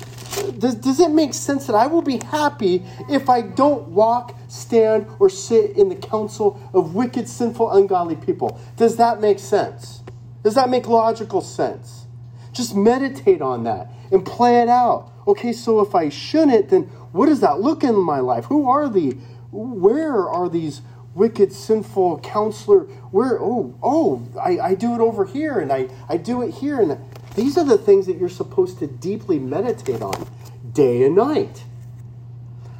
Does, 0.58 0.76
does 0.76 1.00
it 1.00 1.10
make 1.10 1.34
sense 1.34 1.66
that 1.66 1.74
I 1.74 1.86
will 1.86 2.02
be 2.02 2.18
happy 2.18 2.84
if 3.08 3.28
I 3.28 3.42
don't 3.42 3.88
walk, 3.88 4.38
stand, 4.48 5.06
or 5.18 5.28
sit 5.28 5.76
in 5.76 5.88
the 5.88 5.96
counsel 5.96 6.60
of 6.72 6.94
wicked, 6.94 7.28
sinful, 7.28 7.70
ungodly 7.72 8.16
people? 8.16 8.60
Does 8.76 8.96
that 8.96 9.20
make 9.20 9.38
sense? 9.38 10.02
Does 10.42 10.54
that 10.54 10.70
make 10.70 10.86
logical 10.86 11.40
sense? 11.40 12.06
Just 12.52 12.74
meditate 12.74 13.42
on 13.42 13.64
that 13.64 13.90
and 14.10 14.24
play 14.24 14.60
it 14.62 14.68
out. 14.68 15.12
Okay, 15.26 15.52
so 15.52 15.80
if 15.80 15.94
I 15.94 16.08
shouldn't, 16.08 16.70
then 16.70 16.82
what 17.12 17.26
does 17.26 17.40
that 17.40 17.60
look 17.60 17.84
in 17.84 17.94
my 17.96 18.20
life? 18.20 18.46
Who 18.46 18.68
are 18.68 18.88
the, 18.88 19.16
where 19.52 20.28
are 20.28 20.48
these 20.48 20.80
wicked, 21.14 21.52
sinful 21.52 22.20
counselor? 22.20 22.80
Where, 23.10 23.40
oh, 23.40 23.74
oh, 23.82 24.26
I, 24.40 24.58
I 24.60 24.74
do 24.74 24.94
it 24.94 25.00
over 25.00 25.24
here 25.24 25.58
and 25.58 25.72
I, 25.72 25.88
I 26.08 26.16
do 26.16 26.42
it 26.42 26.54
here. 26.54 26.80
And 26.80 26.98
these 27.34 27.56
are 27.58 27.64
the 27.64 27.78
things 27.78 28.06
that 28.06 28.18
you're 28.18 28.28
supposed 28.28 28.78
to 28.80 28.86
deeply 28.86 29.38
meditate 29.38 30.02
on 30.02 30.28
day 30.72 31.04
and 31.04 31.16
night. 31.16 31.64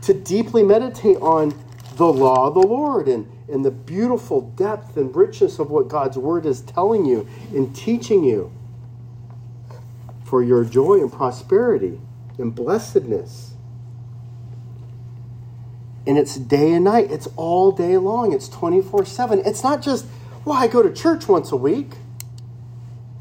To 0.02 0.14
deeply 0.14 0.62
meditate 0.62 1.18
on 1.18 1.54
the 1.96 2.06
law 2.06 2.48
of 2.48 2.54
the 2.54 2.66
Lord 2.66 3.08
and, 3.08 3.30
and 3.48 3.64
the 3.64 3.70
beautiful 3.70 4.40
depth 4.40 4.96
and 4.96 5.14
richness 5.14 5.58
of 5.58 5.70
what 5.70 5.88
God's 5.88 6.16
word 6.16 6.46
is 6.46 6.62
telling 6.62 7.04
you 7.04 7.28
and 7.54 7.74
teaching 7.76 8.24
you 8.24 8.52
for 10.24 10.42
your 10.42 10.64
joy 10.64 11.00
and 11.00 11.12
prosperity 11.12 12.00
and 12.38 12.54
blessedness. 12.54 13.49
And 16.06 16.16
it's 16.16 16.36
day 16.36 16.72
and 16.72 16.84
night, 16.84 17.10
it's 17.10 17.28
all 17.36 17.72
day 17.72 17.96
long, 17.96 18.32
it's 18.32 18.48
24 18.48 19.04
7. 19.04 19.42
It's 19.44 19.62
not 19.62 19.82
just, 19.82 20.06
well, 20.44 20.56
I 20.56 20.66
go 20.66 20.82
to 20.82 20.92
church 20.92 21.28
once 21.28 21.52
a 21.52 21.56
week. 21.56 21.92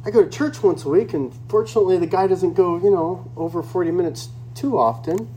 I 0.06 0.12
go 0.12 0.24
to 0.24 0.30
church 0.30 0.64
once 0.64 0.86
a 0.86 0.90
week, 0.90 1.14
and 1.14 1.34
fortunately, 1.50 1.98
the 1.98 2.08
guy 2.08 2.28
doesn't 2.28 2.54
go, 2.54 2.78
you 2.78 2.90
know, 2.90 3.30
over 3.36 3.62
40 3.62 3.92
minutes 3.92 4.30
too 4.56 4.78
often, 4.78 5.28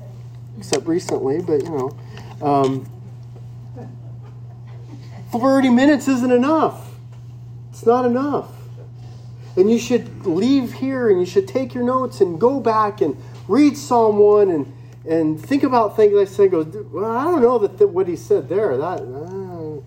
except 0.56 0.86
recently, 0.86 1.40
but, 1.40 1.62
you 1.64 1.70
know. 1.70 2.46
Um, 2.46 2.88
30 5.32 5.70
minutes 5.70 6.08
isn't 6.08 6.30
enough. 6.30 6.90
It's 7.70 7.86
not 7.86 8.04
enough. 8.04 8.50
And 9.56 9.70
you 9.70 9.78
should 9.78 10.26
leave 10.26 10.74
here 10.74 11.10
and 11.10 11.18
you 11.18 11.26
should 11.26 11.48
take 11.48 11.74
your 11.74 11.84
notes 11.84 12.20
and 12.20 12.40
go 12.40 12.60
back 12.60 13.00
and 13.00 13.16
read 13.48 13.76
Psalm 13.76 14.18
1 14.18 14.50
and, 14.50 14.72
and 15.08 15.40
think 15.40 15.62
about 15.62 15.96
things 15.96 16.16
I 16.16 16.24
said. 16.24 16.50
Goes, 16.50 16.66
well, 16.92 17.10
I 17.10 17.24
don't 17.24 17.42
know 17.42 17.58
that, 17.58 17.88
what 17.88 18.08
he 18.08 18.16
said 18.16 18.48
there. 18.48 18.76
That 18.76 19.00
uh, 19.00 19.80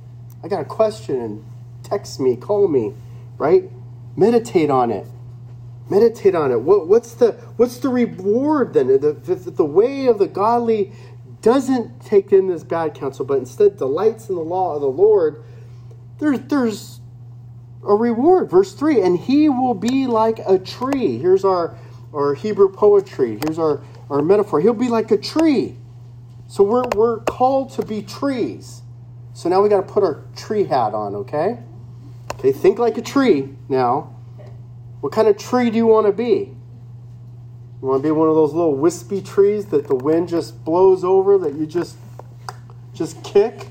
I 0.44 0.48
got 0.48 0.62
a 0.62 0.66
question 0.66 1.22
and 1.22 1.46
text 1.84 2.20
me, 2.20 2.36
call 2.36 2.68
me, 2.68 2.94
right? 3.38 3.70
Meditate 4.16 4.70
on 4.70 4.92
it. 4.92 5.08
Meditate 5.90 6.36
on 6.36 6.52
it. 6.52 6.62
What, 6.62 6.88
what's 6.88 7.14
the 7.14 7.34
what's 7.58 7.78
the 7.78 7.90
reward 7.90 8.74
then? 8.74 8.88
The, 8.88 9.14
the, 9.14 9.36
the 9.36 9.66
way 9.66 10.08
of 10.08 10.20
the 10.20 10.28
godly 10.28 10.92
doesn't 11.42 12.02
take 12.02 12.32
in 12.32 12.48
this 12.48 12.64
bad 12.64 12.96
counsel, 12.96 13.24
but 13.24 13.38
instead 13.38 13.78
delights 13.78 14.30
in 14.30 14.36
the 14.36 14.42
law 14.42 14.76
of 14.76 14.82
the 14.82 14.88
Lord. 14.88 15.44
There, 16.20 16.38
there's 16.38 17.02
a 17.84 17.94
reward. 17.94 18.50
Verse 18.50 18.74
3 18.74 19.02
And 19.02 19.20
he 19.20 19.50
will 19.50 19.76
be 19.76 20.08
like 20.08 20.40
a 20.48 20.58
tree. 20.58 21.18
Here's 21.18 21.46
our, 21.46 21.78
our 22.14 22.34
Hebrew 22.34 22.72
poetry. 22.72 23.40
Here's 23.46 23.60
our, 23.60 23.84
our 24.10 24.22
metaphor. 24.22 24.62
He'll 24.62 24.74
be 24.74 24.90
like 24.90 25.12
a 25.12 25.18
tree. 25.18 25.78
So 26.48 26.64
we're, 26.64 26.86
we're 26.96 27.20
called 27.22 27.72
to 27.74 27.86
be 27.86 28.02
trees. 28.02 28.82
So 29.34 29.50
now 29.50 29.62
we 29.62 29.70
got 29.70 29.86
to 29.86 29.94
put 29.94 30.04
our 30.04 30.24
tree 30.36 30.66
hat 30.66 30.94
on, 30.94 31.16
okay? 31.16 31.60
Okay, 32.36 32.52
think 32.52 32.80
like 32.80 32.98
a 32.98 33.02
tree 33.02 33.50
now. 33.68 34.16
What 35.02 35.12
kind 35.12 35.28
of 35.28 35.38
tree 35.38 35.70
do 35.70 35.78
you 35.78 35.88
want 35.88 36.08
to 36.08 36.14
be? 36.14 36.56
You 37.82 37.88
want 37.88 38.02
to 38.02 38.08
be 38.08 38.12
one 38.12 38.30
of 38.30 38.36
those 38.36 38.54
little 38.54 38.76
wispy 38.76 39.22
trees 39.22 39.68
that 39.68 39.88
the 39.88 39.96
wind 39.96 40.30
just 40.30 40.64
blows 40.64 41.04
over 41.04 41.38
that 41.40 41.54
you 41.54 41.66
just 41.66 41.98
just 42.94 43.22
kick, 43.24 43.68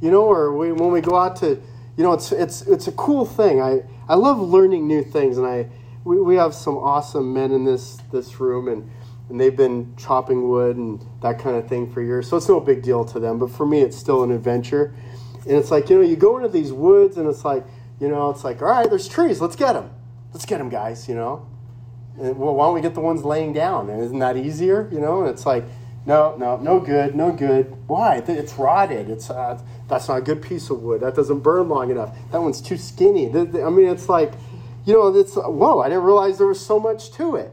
you 0.00 0.10
know, 0.10 0.24
or 0.24 0.54
we, 0.54 0.70
when 0.72 0.92
we 0.92 1.00
go 1.00 1.16
out 1.16 1.36
to, 1.36 1.60
you 1.96 2.04
know, 2.04 2.12
it's 2.12 2.30
it's 2.30 2.62
it's 2.62 2.86
a 2.86 2.92
cool 2.92 3.24
thing. 3.24 3.60
I 3.60 3.82
I 4.08 4.14
love 4.14 4.38
learning 4.38 4.86
new 4.86 5.02
things, 5.02 5.38
and 5.38 5.46
I 5.46 5.68
we, 6.04 6.20
we 6.20 6.36
have 6.36 6.54
some 6.54 6.76
awesome 6.76 7.32
men 7.32 7.50
in 7.52 7.64
this 7.64 7.98
this 8.12 8.38
room, 8.38 8.68
and 8.68 8.90
and 9.28 9.40
they've 9.40 9.56
been 9.56 9.94
chopping 9.96 10.48
wood 10.48 10.76
and 10.76 11.04
that 11.22 11.38
kind 11.40 11.56
of 11.56 11.68
thing 11.68 11.92
for 11.92 12.02
years, 12.02 12.28
so 12.28 12.36
it's 12.36 12.48
no 12.48 12.60
big 12.60 12.82
deal 12.82 13.04
to 13.06 13.20
them. 13.20 13.38
But 13.38 13.50
for 13.50 13.66
me, 13.66 13.80
it's 13.82 13.96
still 13.96 14.22
an 14.24 14.30
adventure, 14.32 14.94
and 15.46 15.56
it's 15.56 15.70
like 15.70 15.90
you 15.90 15.96
know, 15.98 16.02
you 16.02 16.16
go 16.16 16.36
into 16.38 16.48
these 16.50 16.72
woods, 16.72 17.16
and 17.16 17.28
it's 17.28 17.44
like 17.44 17.64
you 18.00 18.08
know, 18.08 18.30
it's 18.30 18.44
like 18.44 18.62
all 18.62 18.68
right, 18.68 18.88
there's 18.90 19.08
trees, 19.08 19.40
let's 19.40 19.56
get 19.56 19.74
them, 19.74 19.90
let's 20.32 20.46
get 20.46 20.58
them, 20.58 20.68
guys, 20.70 21.08
you 21.08 21.14
know 21.14 21.48
And, 22.20 22.38
well, 22.38 22.54
why 22.54 22.66
don't 22.66 22.74
we 22.74 22.80
get 22.82 22.94
the 22.94 23.00
ones 23.00 23.24
laying 23.24 23.52
down? 23.52 23.90
And 23.90 24.02
isn't 24.02 24.18
that 24.20 24.36
easier? 24.36 24.88
You 24.92 25.00
know, 25.00 25.20
and 25.22 25.30
it's 25.30 25.46
like, 25.46 25.64
no, 26.06 26.36
no, 26.38 26.56
no 26.58 26.80
good, 26.80 27.16
no 27.16 27.32
good. 27.32 27.76
Why? 27.88 28.18
It's 28.28 28.54
rotted. 28.54 29.10
It's 29.10 29.30
uh, 29.30 29.60
that's 29.88 30.08
not 30.08 30.18
a 30.18 30.22
good 30.22 30.42
piece 30.42 30.70
of 30.70 30.82
wood. 30.82 31.02
That 31.02 31.14
doesn't 31.16 31.40
burn 31.40 31.68
long 31.68 31.90
enough. 31.90 32.16
That 32.32 32.42
one's 32.42 32.60
too 32.62 32.76
skinny. 32.78 33.28
I 33.30 33.70
mean, 33.70 33.88
it's 33.88 34.08
like, 34.08 34.32
you 34.86 34.94
know, 34.94 35.14
it's 35.14 35.36
whoa. 35.36 35.80
I 35.80 35.88
didn't 35.88 36.04
realize 36.04 36.38
there 36.38 36.46
was 36.46 36.64
so 36.64 36.80
much 36.80 37.12
to 37.14 37.36
it. 37.36 37.52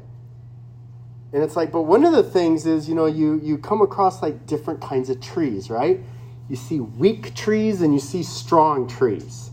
And 1.33 1.43
it's 1.43 1.55
like, 1.55 1.71
but 1.71 1.81
one 1.81 2.05
of 2.05 2.13
the 2.13 2.23
things 2.23 2.67
is, 2.67 2.87
you 2.87 2.93
know, 2.95 3.07
you 3.07 3.39
you 3.43 3.57
come 3.57 3.81
across 3.81 4.21
like 4.21 4.45
different 4.45 4.81
kinds 4.81 5.09
of 5.09 5.19
trees, 5.19 5.69
right? 5.69 5.99
You 6.47 6.55
see 6.55 6.79
weak 6.79 7.33
trees 7.33 7.81
and 7.81 7.93
you 7.93 7.99
see 7.99 8.21
strong 8.21 8.87
trees. 8.87 9.49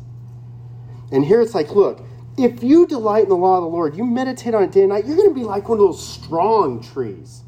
And 1.10 1.24
here 1.24 1.40
it's 1.40 1.54
like, 1.54 1.70
look, 1.70 2.04
if 2.36 2.62
you 2.62 2.86
delight 2.86 3.24
in 3.24 3.28
the 3.30 3.36
law 3.36 3.56
of 3.56 3.62
the 3.62 3.68
Lord, 3.68 3.96
you 3.96 4.04
meditate 4.04 4.54
on 4.54 4.62
it 4.64 4.72
day 4.72 4.80
and 4.80 4.90
night, 4.90 5.06
you're 5.06 5.16
going 5.16 5.28
to 5.30 5.34
be 5.34 5.44
like 5.44 5.68
one 5.68 5.78
of 5.78 5.84
those 5.84 6.06
strong 6.06 6.82
trees. 6.82 7.42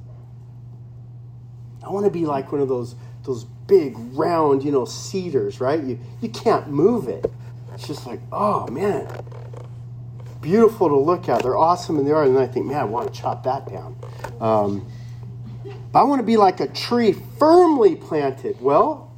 I 1.84 1.90
want 1.90 2.06
to 2.06 2.10
be 2.10 2.24
like 2.26 2.52
one 2.52 2.60
of 2.60 2.68
those 2.68 2.94
those 3.24 3.44
big 3.44 3.94
round, 4.16 4.64
you 4.64 4.72
know, 4.72 4.86
cedars, 4.86 5.60
right? 5.60 5.82
You 5.82 5.98
you 6.22 6.30
can't 6.30 6.68
move 6.68 7.08
it. 7.08 7.30
It's 7.74 7.86
just 7.86 8.06
like, 8.06 8.20
oh 8.32 8.66
man, 8.68 9.08
beautiful 10.40 10.88
to 10.88 10.98
look 10.98 11.28
at. 11.28 11.42
They're 11.42 11.58
awesome 11.58 11.98
in 11.98 12.06
the 12.06 12.14
art, 12.14 12.28
and 12.28 12.38
I 12.38 12.46
think, 12.46 12.66
man, 12.66 12.78
I 12.78 12.84
want 12.84 13.12
to 13.12 13.20
chop 13.20 13.44
that 13.44 13.68
down. 13.68 13.96
Um, 14.40 14.86
I 15.94 16.04
want 16.04 16.20
to 16.20 16.26
be 16.26 16.36
like 16.36 16.60
a 16.60 16.68
tree 16.68 17.12
firmly 17.38 17.96
planted. 17.96 18.60
Well, 18.60 19.12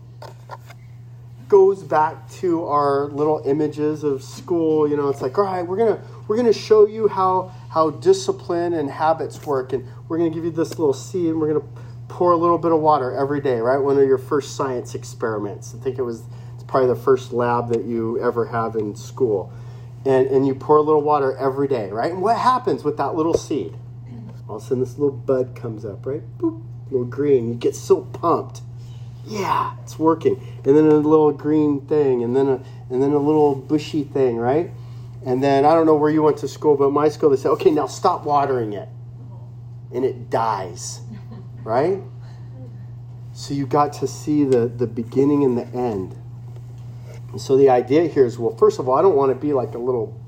goes 1.48 1.82
back 1.82 2.28
to 2.30 2.64
our 2.64 3.06
little 3.06 3.42
images 3.44 4.02
of 4.02 4.22
school. 4.22 4.88
You 4.88 4.96
know, 4.96 5.08
it's 5.08 5.22
like, 5.22 5.38
all 5.38 5.44
right, 5.44 5.62
we're 5.62 5.76
gonna 5.76 6.02
we're 6.26 6.36
gonna 6.36 6.52
show 6.52 6.86
you 6.86 7.06
how 7.06 7.52
how 7.70 7.90
discipline 7.90 8.74
and 8.74 8.90
habits 8.90 9.44
work, 9.46 9.72
and 9.72 9.86
we're 10.08 10.18
gonna 10.18 10.30
give 10.30 10.44
you 10.44 10.50
this 10.50 10.70
little 10.70 10.92
seed, 10.92 11.28
and 11.30 11.40
we're 11.40 11.52
gonna 11.52 11.66
pour 12.08 12.32
a 12.32 12.36
little 12.36 12.58
bit 12.58 12.72
of 12.72 12.80
water 12.80 13.14
every 13.14 13.40
day. 13.40 13.60
Right, 13.60 13.78
one 13.78 13.98
of 13.98 14.06
your 14.06 14.18
first 14.18 14.56
science 14.56 14.94
experiments. 14.94 15.74
I 15.74 15.82
think 15.82 15.98
it 15.98 16.02
was 16.02 16.22
it's 16.54 16.64
probably 16.64 16.88
the 16.88 17.00
first 17.00 17.32
lab 17.32 17.68
that 17.68 17.84
you 17.84 18.20
ever 18.20 18.46
have 18.46 18.74
in 18.74 18.96
school, 18.96 19.52
and 20.04 20.26
and 20.26 20.46
you 20.46 20.54
pour 20.54 20.78
a 20.78 20.82
little 20.82 21.02
water 21.02 21.36
every 21.36 21.68
day. 21.68 21.90
Right, 21.90 22.10
and 22.10 22.22
what 22.22 22.36
happens 22.36 22.82
with 22.82 22.96
that 22.96 23.14
little 23.14 23.34
seed? 23.34 23.76
All 24.48 24.56
of 24.56 24.62
a 24.62 24.64
sudden, 24.64 24.80
this 24.80 24.98
little 24.98 25.16
bud 25.16 25.54
comes 25.54 25.84
up. 25.84 26.04
Right, 26.06 26.22
boop, 26.38 26.62
little 26.90 27.06
green. 27.06 27.48
You 27.48 27.54
get 27.54 27.74
so 27.74 28.02
pumped 28.02 28.60
yeah, 29.26 29.74
it's 29.82 29.98
working. 29.98 30.36
And 30.64 30.76
then 30.76 30.86
a 30.86 30.94
little 30.96 31.32
green 31.32 31.80
thing, 31.86 32.22
and 32.22 32.36
then 32.36 32.48
a 32.48 32.62
and 32.90 33.02
then 33.02 33.12
a 33.12 33.18
little 33.18 33.54
bushy 33.54 34.04
thing, 34.04 34.36
right? 34.36 34.70
And 35.24 35.42
then 35.42 35.64
I 35.64 35.74
don't 35.74 35.86
know 35.86 35.94
where 35.94 36.10
you 36.10 36.22
went 36.22 36.38
to 36.38 36.48
school, 36.48 36.76
but 36.76 36.90
my 36.90 37.08
school 37.08 37.30
they 37.30 37.36
said, 37.36 37.50
okay, 37.52 37.70
now 37.70 37.86
stop 37.86 38.24
watering 38.24 38.74
it, 38.74 38.88
and 39.92 40.04
it 40.04 40.28
dies, 40.28 41.00
right? 41.64 42.00
So 43.32 43.54
you 43.54 43.66
got 43.66 43.94
to 43.94 44.06
see 44.06 44.44
the 44.44 44.66
the 44.66 44.86
beginning 44.86 45.44
and 45.44 45.56
the 45.56 45.66
end. 45.66 46.16
And 47.32 47.40
so 47.40 47.56
the 47.56 47.70
idea 47.70 48.06
here 48.06 48.26
is, 48.26 48.38
well, 48.38 48.54
first 48.56 48.78
of 48.78 48.88
all, 48.88 48.96
I 48.96 49.02
don't 49.02 49.16
want 49.16 49.30
to 49.30 49.34
be 49.34 49.52
like 49.52 49.74
a 49.74 49.78
little 49.78 50.20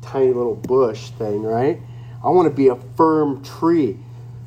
tiny 0.00 0.32
little 0.32 0.54
bush 0.54 1.10
thing, 1.10 1.42
right? 1.42 1.80
I 2.24 2.30
want 2.30 2.48
to 2.48 2.54
be 2.54 2.68
a 2.68 2.76
firm 2.96 3.44
tree, 3.44 3.98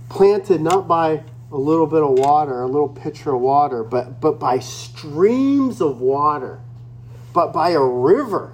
planted 0.09 0.61
not 0.61 0.87
by 0.87 1.23
a 1.51 1.57
little 1.57 1.87
bit 1.87 2.03
of 2.03 2.11
water, 2.11 2.61
a 2.61 2.67
little 2.67 2.89
pitcher 2.89 3.33
of 3.33 3.41
water, 3.41 3.83
but, 3.83 4.21
but 4.21 4.39
by 4.39 4.59
streams 4.59 5.81
of 5.81 5.99
water, 5.99 6.59
but 7.33 7.51
by 7.51 7.71
a 7.71 7.81
river. 7.81 8.53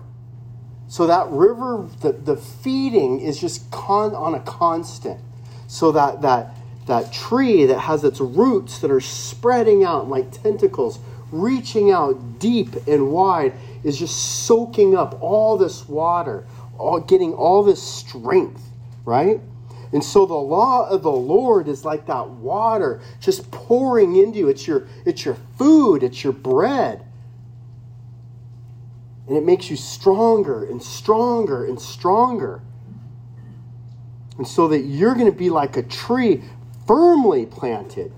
So 0.88 1.08
that 1.08 1.28
river, 1.30 1.90
the, 2.02 2.14
the 2.14 2.38
feeding 2.38 3.20
is 3.20 3.40
just 3.40 3.70
con, 3.72 4.14
on 4.16 4.36
a 4.36 4.40
constant. 4.40 5.20
So 5.68 5.92
that, 5.92 6.22
that, 6.22 6.56
that 6.88 7.12
tree 7.12 7.66
that 7.66 7.80
has 7.80 8.04
its 8.04 8.20
roots 8.20 8.80
that 8.80 8.92
are 8.92 9.02
spreading 9.02 9.84
out 9.84 10.08
like 10.08 10.32
tentacles, 10.32 11.00
reaching 11.32 11.92
out 11.92 12.40
deep 12.40 12.76
and 12.88 13.12
wide, 13.12 13.54
is 13.84 13.98
just 13.98 14.46
soaking 14.46 14.96
up 14.96 15.22
all 15.22 15.58
this 15.58 15.88
water, 15.90 16.46
all, 16.78 17.00
getting 17.00 17.34
all 17.34 17.64
this 17.64 17.82
strength, 17.82 18.62
right? 19.06 19.40
And 19.94 20.04
so 20.04 20.26
the 20.26 20.34
law 20.34 20.90
of 20.90 21.04
the 21.04 21.12
Lord 21.12 21.68
is 21.68 21.86
like 21.86 22.08
that 22.08 22.30
water 22.30 23.02
just 23.20 23.50
pouring 23.52 24.16
into 24.16 24.40
you. 24.40 24.50
It's 24.50 24.68
your, 24.68 24.88
it's 25.06 25.24
your 25.24 25.38
food, 25.58 26.04
it's 26.04 26.24
your 26.24 26.34
bread. 26.34 27.06
And 29.28 29.38
it 29.38 29.44
makes 29.44 29.70
you 29.70 29.76
stronger 29.76 30.66
and 30.66 30.82
stronger 30.82 31.66
and 31.66 31.80
stronger. 31.80 32.62
And 34.38 34.48
so 34.48 34.68
that 34.68 34.82
you're 34.82 35.14
going 35.16 35.32
to 35.32 35.38
be 35.38 35.50
like 35.50 35.78
a 35.78 35.84
tree 35.84 36.44
firmly 36.88 37.46
planted, 37.46 38.12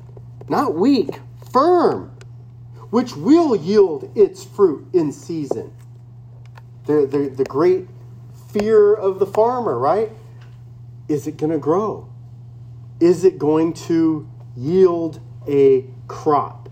not 0.50 0.74
weak, 0.74 1.20
firm, 1.52 2.12
which 2.90 3.16
will 3.16 3.56
yield 3.56 4.12
its 4.16 4.44
fruit 4.44 4.88
in 4.94 5.12
season. 5.12 5.72
The, 6.86 7.06
the, 7.06 7.30
the 7.30 7.44
great 7.46 7.88
fear 8.52 8.94
of 8.94 9.20
the 9.20 9.26
farmer, 9.26 9.78
right? 9.78 10.10
Is 11.08 11.28
it 11.28 11.38
going 11.38 11.52
to 11.52 11.58
grow? 11.58 12.10
Is 13.00 13.24
it 13.24 13.38
going 13.38 13.74
to 13.74 14.28
yield 14.56 15.22
a 15.48 15.86
crop? 16.08 16.70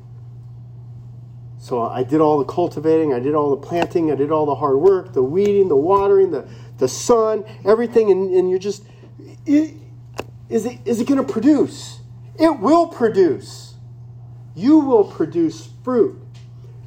So 1.59 1.81
I 1.81 2.03
did 2.03 2.21
all 2.21 2.37
the 2.37 2.45
cultivating, 2.45 3.13
I 3.13 3.19
did 3.19 3.33
all 3.33 3.49
the 3.49 3.65
planting, 3.65 4.11
I 4.11 4.15
did 4.15 4.31
all 4.31 4.45
the 4.45 4.55
hard 4.55 4.77
work, 4.77 5.13
the 5.13 5.23
weeding, 5.23 5.67
the 5.67 5.75
watering, 5.75 6.29
the, 6.29 6.47
the 6.77 6.87
sun, 6.87 7.43
everything, 7.63 8.11
and, 8.11 8.31
and 8.35 8.49
you're 8.49 8.59
just, 8.59 8.83
it, 9.47 9.73
is 10.47 10.65
it, 10.67 10.79
is 10.85 11.01
it 11.01 11.07
going 11.07 11.25
to 11.25 11.31
produce? 11.31 12.01
It 12.39 12.59
will 12.59 12.87
produce. 12.87 13.73
You 14.53 14.79
will 14.79 15.05
produce 15.05 15.69
fruit. 15.83 16.21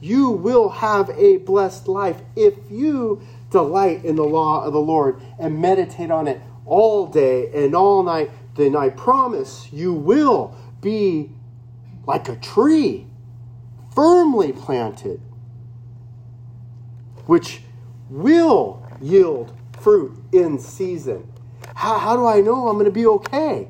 You 0.00 0.30
will 0.30 0.68
have 0.68 1.10
a 1.10 1.38
blessed 1.38 1.88
life 1.88 2.20
if 2.36 2.54
you 2.70 3.20
delight 3.50 4.04
in 4.04 4.14
the 4.14 4.24
law 4.24 4.64
of 4.64 4.72
the 4.72 4.80
Lord 4.80 5.20
and 5.40 5.60
meditate 5.60 6.10
on 6.10 6.28
it 6.28 6.40
all 6.68 7.06
day 7.06 7.50
and 7.52 7.74
all 7.74 8.02
night. 8.02 8.30
Then 8.54 8.76
I 8.76 8.90
promise 8.90 9.68
you 9.72 9.92
will 9.92 10.54
be 10.80 11.30
like 12.06 12.28
a 12.28 12.36
tree 12.36 13.06
firmly 13.94 14.52
planted, 14.52 15.20
which 17.26 17.62
will 18.10 18.82
yield 19.00 19.52
fruit 19.80 20.16
in 20.32 20.58
season. 20.58 21.30
How, 21.74 21.98
how 21.98 22.16
do 22.16 22.26
I 22.26 22.40
know 22.40 22.68
I'm 22.68 22.74
going 22.74 22.86
to 22.86 22.90
be 22.90 23.06
okay? 23.06 23.68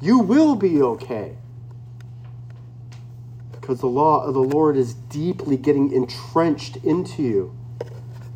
You 0.00 0.18
will 0.18 0.54
be 0.54 0.80
okay. 0.82 1.36
Because 3.52 3.80
the 3.80 3.88
law 3.88 4.24
of 4.24 4.34
the 4.34 4.40
Lord 4.40 4.76
is 4.76 4.94
deeply 4.94 5.56
getting 5.56 5.92
entrenched 5.92 6.76
into 6.76 7.22
you. 7.22 7.56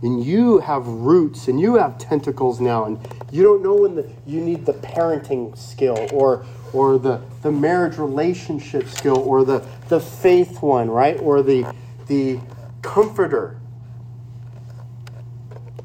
And 0.02 0.24
you 0.24 0.58
have 0.58 0.86
roots 0.86 1.46
and 1.46 1.60
you 1.60 1.76
have 1.76 1.98
tentacles 1.98 2.60
now. 2.60 2.84
And 2.84 2.98
you 3.30 3.42
don't 3.42 3.62
know 3.62 3.74
when 3.74 3.94
the, 3.94 4.10
you 4.26 4.40
need 4.40 4.66
the 4.66 4.72
parenting 4.72 5.56
skill 5.56 6.08
or, 6.12 6.44
or 6.72 6.98
the, 6.98 7.20
the 7.42 7.52
marriage 7.52 7.96
relationship 7.96 8.88
skill 8.88 9.18
or 9.18 9.44
the, 9.44 9.64
the 9.88 10.00
faith 10.00 10.62
one, 10.62 10.90
right? 10.90 11.18
Or 11.20 11.42
the, 11.42 11.72
the 12.06 12.40
comforter. 12.82 13.60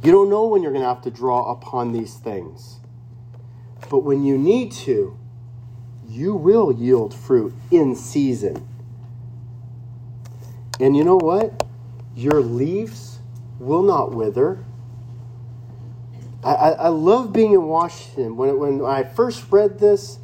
You 0.04 0.12
don't 0.12 0.30
know 0.30 0.48
when 0.48 0.64
you're 0.64 0.72
going 0.72 0.84
to 0.84 0.88
have 0.88 1.04
to 1.04 1.12
draw 1.12 1.52
upon 1.52 1.92
these 1.92 2.16
things. 2.16 2.80
But 3.90 4.00
when 4.00 4.24
you 4.24 4.38
need 4.38 4.72
to, 4.72 5.18
you 6.08 6.36
will 6.36 6.72
yield 6.72 7.14
fruit 7.14 7.54
in 7.72 7.96
season. 7.96 8.68
And 10.80 10.96
you 10.96 11.04
know 11.04 11.18
what? 11.18 11.66
Your 12.16 12.42
leaves 12.42 13.20
will 13.60 13.84
not 13.84 14.14
wither. 14.14 14.64
I, 16.46 16.72
I, 16.74 16.88
love 16.90 17.34
being 17.34 17.54
in 17.54 17.64
Washington. 17.64 18.38
When, 18.38 18.60
when 18.60 18.86
I 18.86 19.04
first 19.04 19.46
read 19.50 19.80
this 19.80 20.20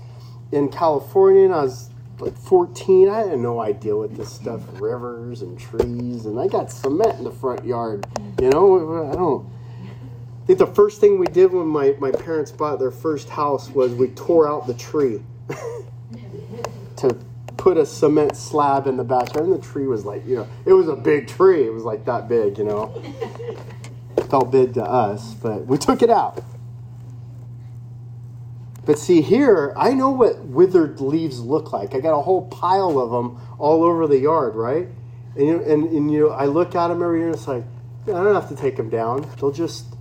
in 0.51 0.69
California, 0.69 1.45
and 1.45 1.53
I 1.53 1.63
was 1.63 1.89
like 2.19 2.37
14, 2.37 3.09
I 3.09 3.21
had 3.21 3.39
no 3.39 3.59
idea 3.59 3.97
what 3.97 4.15
this 4.15 4.31
stuff, 4.31 4.61
rivers 4.79 5.41
and 5.41 5.59
trees, 5.59 6.27
and 6.27 6.39
I 6.39 6.47
got 6.47 6.71
cement 6.71 7.17
in 7.17 7.23
the 7.23 7.31
front 7.31 7.65
yard. 7.65 8.05
You 8.39 8.51
know, 8.51 9.09
I 9.11 9.15
don't. 9.15 9.49
I 10.43 10.45
think 10.45 10.59
the 10.59 10.67
first 10.67 11.01
thing 11.01 11.17
we 11.19 11.25
did 11.25 11.51
when 11.51 11.67
my, 11.67 11.95
my 11.99 12.11
parents 12.11 12.51
bought 12.51 12.77
their 12.77 12.91
first 12.91 13.27
house 13.29 13.69
was 13.69 13.93
we 13.93 14.09
tore 14.09 14.47
out 14.47 14.67
the 14.67 14.73
tree 14.75 15.21
to 16.97 17.17
put 17.57 17.77
a 17.77 17.85
cement 17.85 18.35
slab 18.35 18.85
in 18.85 18.97
the 18.97 19.03
backyard. 19.03 19.47
And 19.47 19.53
the 19.53 19.65
tree 19.65 19.87
was 19.87 20.03
like, 20.03 20.25
you 20.27 20.37
know, 20.37 20.47
it 20.65 20.73
was 20.73 20.87
a 20.87 20.95
big 20.95 21.27
tree. 21.27 21.65
It 21.65 21.73
was 21.73 21.83
like 21.83 22.05
that 22.05 22.27
big, 22.27 22.57
you 22.57 22.63
know. 22.63 23.01
Felt 24.31 24.49
big 24.49 24.75
to 24.75 24.83
us, 24.83 25.33
but 25.33 25.65
we 25.65 25.77
took 25.77 26.01
it 26.01 26.09
out. 26.09 26.41
But 28.85 28.97
see, 28.97 29.21
here, 29.21 29.73
I 29.75 29.93
know 29.93 30.09
what 30.09 30.39
withered 30.45 31.01
leaves 31.01 31.41
look 31.41 31.73
like. 31.73 31.93
I 31.93 31.99
got 31.99 32.17
a 32.17 32.21
whole 32.21 32.47
pile 32.47 32.97
of 32.97 33.11
them 33.11 33.41
all 33.59 33.83
over 33.83 34.07
the 34.07 34.17
yard, 34.17 34.55
right? 34.55 34.87
And, 35.35 35.59
and, 35.61 35.83
and 35.83 36.09
you 36.09 36.21
know, 36.21 36.29
I 36.29 36.45
look 36.45 36.75
at 36.75 36.87
them 36.87 37.03
every 37.03 37.19
year 37.19 37.27
and 37.27 37.35
it's 37.35 37.45
like, 37.45 37.65
I 38.07 38.11
don't 38.11 38.33
have 38.33 38.47
to 38.47 38.55
take 38.55 38.77
them 38.77 38.89
down. 38.89 39.29
They'll 39.37 39.51
just 39.51 39.97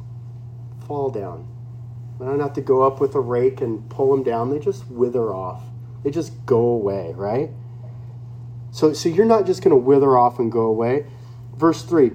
fall 0.87 1.11
down. 1.11 1.49
I 2.21 2.27
don't 2.27 2.39
have 2.39 2.55
to 2.55 2.61
go 2.61 2.85
up 2.85 3.01
with 3.01 3.17
a 3.17 3.21
rake 3.21 3.61
and 3.61 3.91
pull 3.91 4.13
them 4.13 4.23
down. 4.23 4.51
They 4.51 4.61
just 4.61 4.89
wither 4.89 5.35
off. 5.35 5.65
They 6.05 6.13
just 6.13 6.47
go 6.47 6.61
away, 6.61 7.15
right? 7.17 7.51
So, 8.71 8.93
so 8.93 9.09
you're 9.09 9.27
not 9.27 9.45
just 9.45 9.61
going 9.61 9.73
to 9.73 9.77
wither 9.77 10.17
off 10.17 10.39
and 10.39 10.53
go 10.53 10.67
away. 10.67 11.07
Verse 11.57 11.83
3 11.83 12.13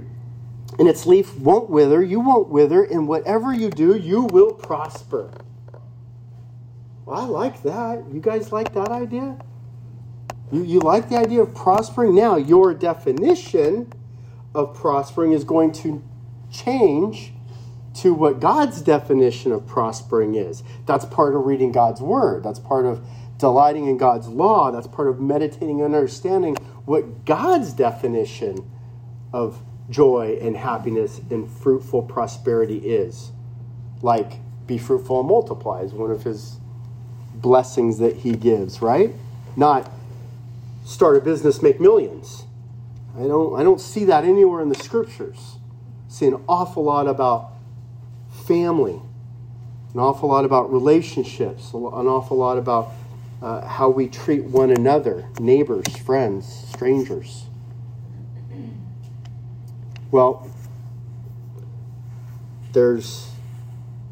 And 0.78 0.88
its 0.88 1.06
leaf 1.06 1.38
won't 1.38 1.70
wither, 1.70 2.04
you 2.04 2.20
won't 2.20 2.50
wither, 2.50 2.84
and 2.84 3.08
whatever 3.08 3.54
you 3.54 3.70
do, 3.70 3.96
you 3.96 4.24
will 4.24 4.54
prosper. 4.54 5.32
Well, 7.06 7.20
I 7.20 7.26
like 7.26 7.64
that. 7.64 8.04
You 8.12 8.20
guys 8.20 8.52
like 8.52 8.74
that 8.74 8.90
idea? 8.90 9.38
You, 10.52 10.64
you 10.64 10.80
like 10.80 11.10
the 11.10 11.18
idea 11.18 11.42
of 11.42 11.54
prospering? 11.54 12.16
Now, 12.16 12.36
your 12.36 12.74
definition 12.74 13.92
of 14.54 14.74
prospering 14.74 15.32
is 15.32 15.44
going 15.44 15.72
to 15.74 16.04
change 16.52 17.34
to 17.96 18.14
what 18.14 18.40
God's 18.40 18.82
definition 18.82 19.52
of 19.52 19.66
prospering 19.66 20.36
is. 20.36 20.64
That's 20.86 21.06
part 21.06 21.36
of 21.36 21.46
reading 21.46 21.72
God's 21.72 22.02
word. 22.02 22.44
That's 22.44 22.60
part 22.60 22.86
of 22.86 23.06
delighting 23.38 23.88
in 23.88 23.98
God's 23.98 24.28
law. 24.28 24.72
That's 24.72 24.88
part 24.88 25.08
of 25.08 25.20
meditating 25.20 25.82
and 25.82 25.96
understanding 25.96 26.56
what 26.86 27.26
God's 27.26 27.74
definition 27.74 28.70
of 29.32 29.62
joy 29.90 30.38
and 30.42 30.56
happiness 30.56 31.22
and 31.30 31.50
fruitful 31.50 32.04
prosperity 32.04 32.78
is. 32.78 33.32
Like, 34.02 34.40
be 34.68 34.78
fruitful 34.78 35.20
and 35.20 35.30
multiply 35.30 35.82
is 35.82 35.94
one 35.94 36.12
of 36.12 36.24
his 36.24 36.58
blessings 37.34 38.00
that 38.00 38.18
he 38.18 38.34
gives, 38.36 38.82
right? 38.82 39.14
Not 39.56 39.92
start 40.86 41.18
a 41.18 41.22
business, 41.22 41.62
make 41.62 41.80
millions. 41.80 42.46
I 43.18 43.24
don't, 43.24 43.60
I 43.60 43.64
don't 43.64 43.80
see 43.80 44.06
that 44.06 44.24
anywhere 44.24 44.62
in 44.62 44.70
the 44.70 44.76
scriptures. 44.76 45.56
I 46.08 46.12
see 46.12 46.28
an 46.28 46.44
awful 46.48 46.84
lot 46.84 47.08
about 47.08 47.52
family, 48.46 49.02
an 49.94 50.00
awful 50.00 50.30
lot 50.30 50.46
about 50.46 50.72
relationships, 50.72 51.74
an 51.74 51.82
awful 51.84 52.38
lot 52.38 52.58
about 52.58 52.92
uh, 53.42 53.66
how 53.66 53.90
we 53.90 54.08
treat 54.08 54.44
one 54.44 54.72
another, 54.72 55.28
neighbors, 55.40 55.86
friends, 55.98 56.46
strangers. 56.74 57.46
Well, 60.16 60.50
there's 62.72 63.32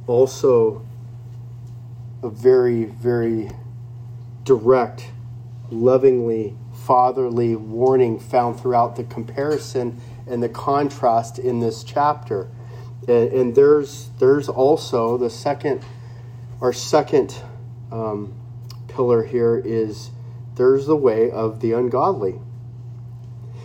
also 0.06 0.86
a 2.22 2.30
very, 2.30 2.84
very 2.84 3.50
direct, 4.44 5.12
lovingly, 5.70 6.58
fatherly 6.74 7.56
warning 7.56 8.20
found 8.20 8.60
throughout 8.60 8.98
the 8.98 9.06
comparison 9.06 10.02
and 10.28 10.44
the 10.44 10.50
contrast 10.50 11.40
in 11.40 11.62
this 11.62 11.86
chapter. 11.86 12.50
And, 13.08 13.32
and 13.32 13.56
there's 13.56 14.10
there's 14.20 14.50
also 14.50 15.18
the 15.18 15.30
second, 15.30 15.86
our 16.60 16.74
second 16.74 17.34
um, 17.94 18.34
pillar 18.90 19.24
here 19.24 19.58
is 19.58 20.10
there's 20.56 20.86
the 20.86 20.98
way 20.98 21.32
of 21.32 21.62
the 21.62 21.72
ungodly. 21.72 22.42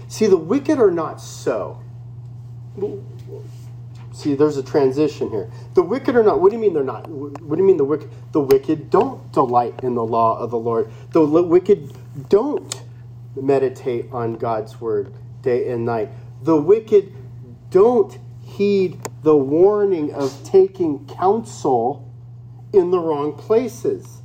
See, 0.06 0.26
the 0.26 0.36
wicked 0.36 0.78
are 0.78 0.92
not 0.92 1.20
so. 1.20 1.82
See, 4.12 4.34
there's 4.34 4.56
a 4.56 4.62
transition 4.62 5.30
here. 5.30 5.50
The 5.74 5.82
wicked 5.82 6.16
are 6.16 6.24
not. 6.24 6.40
What 6.40 6.50
do 6.50 6.56
you 6.56 6.62
mean 6.62 6.74
they're 6.74 6.82
not? 6.82 7.08
What 7.08 7.56
do 7.56 7.62
you 7.62 7.66
mean 7.66 7.76
the 7.76 7.84
wicked? 7.84 8.10
The 8.32 8.40
wicked 8.40 8.90
don't 8.90 9.32
delight 9.32 9.80
in 9.84 9.94
the 9.94 10.04
law 10.04 10.38
of 10.38 10.50
the 10.50 10.58
Lord. 10.58 10.90
The 11.12 11.24
wicked 11.24 11.92
don't 12.28 12.82
meditate 13.36 14.10
on 14.10 14.34
God's 14.34 14.80
word 14.80 15.12
day 15.42 15.70
and 15.70 15.84
night. 15.84 16.10
The 16.42 16.56
wicked 16.56 17.14
don't 17.70 18.18
heed 18.42 18.98
the 19.22 19.36
warning 19.36 20.12
of 20.14 20.42
taking 20.44 21.06
counsel 21.06 22.10
in 22.72 22.90
the 22.90 22.98
wrong 22.98 23.34
places. 23.34 24.22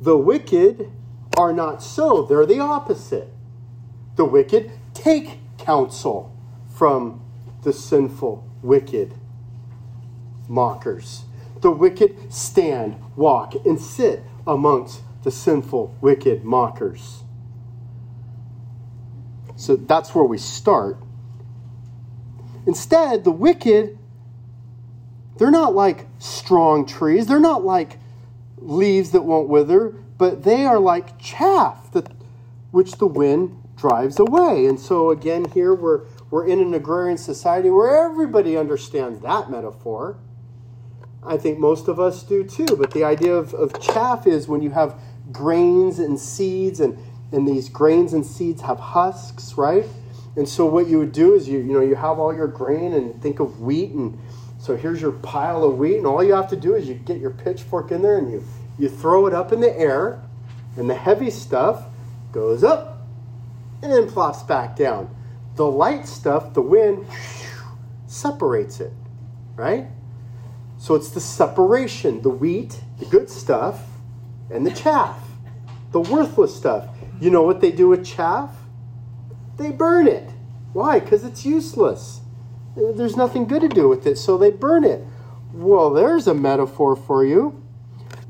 The 0.00 0.16
wicked 0.16 0.92
are 1.36 1.52
not 1.52 1.82
so, 1.82 2.22
they're 2.22 2.46
the 2.46 2.60
opposite. 2.60 3.28
The 4.16 4.24
wicked 4.24 4.70
take 4.92 5.38
counsel 5.58 6.36
from 6.68 7.23
the 7.64 7.72
sinful, 7.72 8.48
wicked 8.62 9.14
mockers. 10.48 11.24
The 11.60 11.70
wicked 11.70 12.32
stand, 12.32 12.96
walk, 13.16 13.54
and 13.64 13.80
sit 13.80 14.22
amongst 14.46 15.00
the 15.22 15.30
sinful, 15.30 15.96
wicked 16.00 16.44
mockers. 16.44 17.22
So 19.56 19.76
that's 19.76 20.14
where 20.14 20.24
we 20.24 20.38
start. 20.38 20.98
Instead, 22.66 23.24
the 23.24 23.30
wicked, 23.30 23.98
they're 25.38 25.50
not 25.50 25.74
like 25.74 26.06
strong 26.18 26.86
trees. 26.86 27.26
They're 27.26 27.40
not 27.40 27.64
like 27.64 27.98
leaves 28.58 29.10
that 29.12 29.22
won't 29.22 29.48
wither, 29.48 29.90
but 30.18 30.44
they 30.44 30.64
are 30.64 30.78
like 30.78 31.18
chaff 31.18 31.90
that, 31.92 32.10
which 32.70 32.98
the 32.98 33.06
wind 33.06 33.56
drives 33.76 34.18
away. 34.18 34.66
And 34.66 34.78
so, 34.78 35.10
again, 35.10 35.46
here 35.50 35.74
we're, 35.74 36.02
we're 36.34 36.48
in 36.48 36.58
an 36.58 36.74
agrarian 36.74 37.16
society 37.16 37.70
where 37.70 38.06
everybody 38.06 38.56
understands 38.56 39.20
that 39.20 39.48
metaphor. 39.48 40.18
I 41.24 41.36
think 41.36 41.60
most 41.60 41.86
of 41.86 42.00
us 42.00 42.24
do 42.24 42.42
too. 42.42 42.74
But 42.76 42.90
the 42.90 43.04
idea 43.04 43.36
of, 43.36 43.54
of 43.54 43.80
chaff 43.80 44.26
is 44.26 44.48
when 44.48 44.60
you 44.60 44.70
have 44.70 44.98
grains 45.30 46.00
and 46.00 46.18
seeds, 46.18 46.80
and, 46.80 46.98
and 47.30 47.46
these 47.46 47.68
grains 47.68 48.12
and 48.12 48.26
seeds 48.26 48.62
have 48.62 48.80
husks, 48.80 49.56
right? 49.56 49.84
And 50.34 50.48
so 50.48 50.66
what 50.66 50.88
you 50.88 50.98
would 50.98 51.12
do 51.12 51.34
is 51.34 51.48
you 51.48 51.58
you 51.58 51.72
know 51.72 51.80
you 51.80 51.94
have 51.94 52.18
all 52.18 52.34
your 52.34 52.48
grain 52.48 52.94
and 52.94 53.22
think 53.22 53.38
of 53.38 53.60
wheat 53.60 53.92
and 53.92 54.18
so 54.58 54.76
here's 54.76 55.00
your 55.00 55.12
pile 55.12 55.62
of 55.62 55.78
wheat 55.78 55.98
and 55.98 56.06
all 56.06 56.24
you 56.24 56.32
have 56.32 56.50
to 56.50 56.56
do 56.56 56.74
is 56.74 56.88
you 56.88 56.94
get 56.94 57.20
your 57.20 57.30
pitchfork 57.30 57.92
in 57.92 58.02
there 58.02 58.18
and 58.18 58.32
you 58.32 58.42
you 58.76 58.88
throw 58.88 59.28
it 59.28 59.34
up 59.34 59.52
in 59.52 59.60
the 59.60 59.78
air 59.78 60.20
and 60.76 60.90
the 60.90 60.96
heavy 60.96 61.30
stuff 61.30 61.84
goes 62.32 62.64
up 62.64 63.06
and 63.82 63.92
then 63.92 64.10
plops 64.10 64.42
back 64.42 64.74
down. 64.74 65.08
The 65.56 65.66
light 65.66 66.06
stuff, 66.08 66.52
the 66.54 66.62
wind 66.62 67.06
separates 68.06 68.80
it, 68.80 68.92
right? 69.54 69.86
So 70.78 70.94
it's 70.94 71.10
the 71.10 71.20
separation, 71.20 72.22
the 72.22 72.30
wheat, 72.30 72.80
the 72.98 73.06
good 73.06 73.30
stuff, 73.30 73.82
and 74.50 74.66
the 74.66 74.72
chaff, 74.72 75.18
the 75.92 76.00
worthless 76.00 76.54
stuff. 76.54 76.88
You 77.20 77.30
know 77.30 77.42
what 77.42 77.60
they 77.60 77.70
do 77.70 77.88
with 77.88 78.04
chaff? 78.04 78.50
They 79.56 79.70
burn 79.70 80.08
it. 80.08 80.28
Why? 80.72 80.98
Because 80.98 81.24
it's 81.24 81.46
useless. 81.46 82.20
There's 82.76 83.16
nothing 83.16 83.46
good 83.46 83.62
to 83.62 83.68
do 83.68 83.88
with 83.88 84.06
it, 84.06 84.18
so 84.18 84.36
they 84.36 84.50
burn 84.50 84.84
it. 84.84 85.04
Well, 85.52 85.90
there's 85.90 86.26
a 86.26 86.34
metaphor 86.34 86.96
for 86.96 87.24
you. 87.24 87.62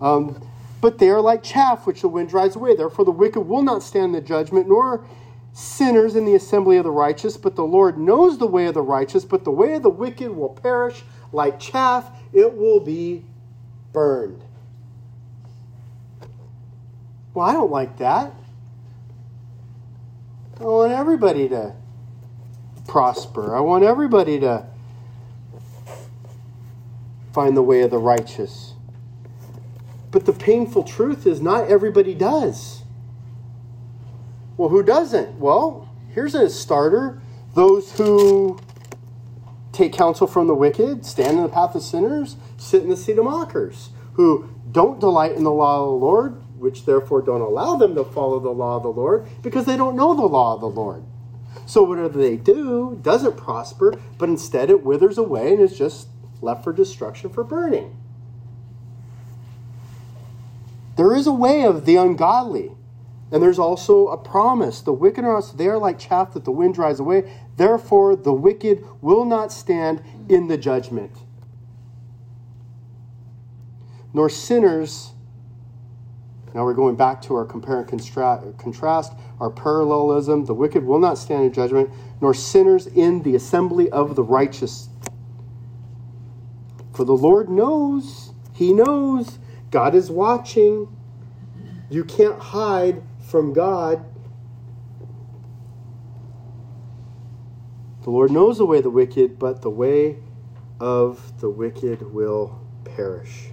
Um, 0.00 0.46
but 0.82 0.98
they 0.98 1.08
are 1.08 1.22
like 1.22 1.42
chaff 1.42 1.86
which 1.86 2.02
the 2.02 2.08
wind 2.08 2.28
drives 2.28 2.56
away. 2.56 2.76
Therefore, 2.76 3.06
the 3.06 3.10
wicked 3.10 3.40
will 3.40 3.62
not 3.62 3.82
stand 3.82 4.14
the 4.14 4.20
judgment, 4.20 4.68
nor 4.68 5.06
sinners 5.54 6.16
in 6.16 6.26
the 6.26 6.34
assembly 6.34 6.76
of 6.76 6.84
the 6.84 6.90
righteous. 6.90 7.38
But 7.38 7.56
the 7.56 7.64
Lord 7.64 7.96
knows 7.96 8.36
the 8.36 8.46
way 8.46 8.66
of 8.66 8.74
the 8.74 8.82
righteous, 8.82 9.24
but 9.24 9.44
the 9.44 9.50
way 9.50 9.72
of 9.74 9.82
the 9.82 9.90
wicked 9.90 10.30
will 10.30 10.50
perish 10.50 11.02
like 11.32 11.58
chaff, 11.58 12.10
it 12.32 12.56
will 12.56 12.80
be 12.80 13.24
burned. 13.92 14.42
Well, 17.32 17.48
I 17.48 17.52
don't 17.52 17.70
like 17.70 17.98
that. 17.98 18.32
I 20.60 20.64
want 20.64 20.92
everybody 20.92 21.48
to 21.48 21.74
prosper. 22.86 23.56
I 23.56 23.60
want 23.60 23.82
everybody 23.82 24.38
to 24.40 24.66
find 27.32 27.56
the 27.56 27.62
way 27.62 27.82
of 27.82 27.90
the 27.90 27.98
righteous. 27.98 28.74
But 30.12 30.26
the 30.26 30.32
painful 30.32 30.84
truth 30.84 31.26
is 31.26 31.40
not 31.40 31.68
everybody 31.68 32.14
does. 32.14 32.83
Well, 34.56 34.68
who 34.68 34.82
doesn't? 34.82 35.38
Well, 35.38 35.88
here's 36.12 36.34
a 36.34 36.48
starter 36.48 37.20
those 37.54 37.92
who 37.96 38.58
take 39.72 39.92
counsel 39.92 40.26
from 40.26 40.46
the 40.46 40.54
wicked, 40.54 41.04
stand 41.04 41.36
in 41.36 41.42
the 41.42 41.48
path 41.48 41.74
of 41.74 41.82
sinners, 41.82 42.36
sit 42.56 42.82
in 42.82 42.88
the 42.88 42.96
seat 42.96 43.18
of 43.18 43.24
mockers, 43.24 43.90
who 44.14 44.48
don't 44.70 45.00
delight 45.00 45.32
in 45.32 45.44
the 45.44 45.52
law 45.52 45.82
of 45.82 45.86
the 45.86 46.04
Lord, 46.04 46.42
which 46.58 46.84
therefore 46.84 47.22
don't 47.22 47.40
allow 47.40 47.76
them 47.76 47.94
to 47.94 48.04
follow 48.04 48.40
the 48.40 48.50
law 48.50 48.76
of 48.76 48.82
the 48.82 48.92
Lord 48.92 49.26
because 49.42 49.66
they 49.66 49.76
don't 49.76 49.96
know 49.96 50.14
the 50.14 50.22
law 50.22 50.54
of 50.54 50.60
the 50.60 50.68
Lord. 50.68 51.04
So 51.66 51.82
whatever 51.82 52.18
they 52.18 52.36
do 52.36 52.98
doesn't 53.02 53.36
prosper, 53.36 53.94
but 54.18 54.28
instead 54.28 54.70
it 54.70 54.84
withers 54.84 55.18
away 55.18 55.52
and 55.52 55.60
is 55.60 55.76
just 55.76 56.08
left 56.40 56.64
for 56.64 56.72
destruction, 56.72 57.30
for 57.30 57.44
burning. 57.44 57.96
There 60.96 61.14
is 61.14 61.26
a 61.26 61.32
way 61.32 61.64
of 61.64 61.86
the 61.86 61.96
ungodly. 61.96 62.72
And 63.34 63.42
there's 63.42 63.58
also 63.58 64.06
a 64.06 64.16
promise. 64.16 64.80
The 64.80 64.92
wicked 64.92 65.24
are 65.24 65.42
they 65.42 65.66
are 65.66 65.76
like 65.76 65.98
chaff 65.98 66.34
that 66.34 66.44
the 66.44 66.52
wind 66.52 66.74
drives 66.74 67.00
away. 67.00 67.36
Therefore, 67.56 68.14
the 68.14 68.32
wicked 68.32 68.84
will 69.00 69.24
not 69.24 69.50
stand 69.50 70.04
in 70.28 70.46
the 70.46 70.56
judgment. 70.56 71.10
Nor 74.12 74.30
sinners 74.30 75.14
now 76.54 76.62
we're 76.62 76.74
going 76.74 76.94
back 76.94 77.20
to 77.22 77.34
our 77.34 77.44
compare 77.44 77.80
and 77.80 78.56
contrast, 78.56 79.12
our 79.40 79.50
parallelism. 79.50 80.44
The 80.44 80.54
wicked 80.54 80.84
will 80.84 81.00
not 81.00 81.18
stand 81.18 81.42
in 81.42 81.52
judgment, 81.52 81.90
nor 82.20 82.32
sinners 82.32 82.86
in 82.86 83.22
the 83.24 83.34
assembly 83.34 83.90
of 83.90 84.14
the 84.14 84.22
righteous. 84.22 84.90
For 86.92 87.04
the 87.04 87.16
Lord 87.16 87.48
knows, 87.48 88.32
He 88.52 88.72
knows, 88.72 89.40
God 89.72 89.96
is 89.96 90.12
watching. 90.12 90.86
You 91.90 92.04
can't 92.04 92.38
hide 92.38 93.02
from 93.24 93.52
God. 93.52 94.04
The 98.02 98.10
Lord 98.10 98.30
knows 98.30 98.58
the 98.58 98.66
way 98.66 98.78
of 98.78 98.82
the 98.82 98.90
wicked, 98.90 99.38
but 99.38 99.62
the 99.62 99.70
way 99.70 100.18
of 100.78 101.40
the 101.40 101.48
wicked 101.48 102.12
will 102.12 102.60
perish. 102.84 103.48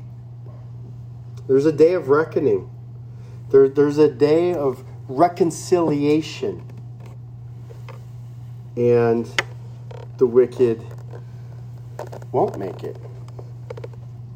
There's 1.48 1.66
a 1.66 1.72
day 1.72 1.94
of 1.94 2.10
reckoning. 2.10 2.70
There, 3.50 3.70
there's 3.70 3.98
a 3.98 4.10
day 4.10 4.54
of 4.54 4.84
reconciliation. 5.08 6.66
And 8.76 9.30
the 10.18 10.26
wicked 10.26 10.86
won't 12.32 12.58
make 12.58 12.84
it, 12.84 12.98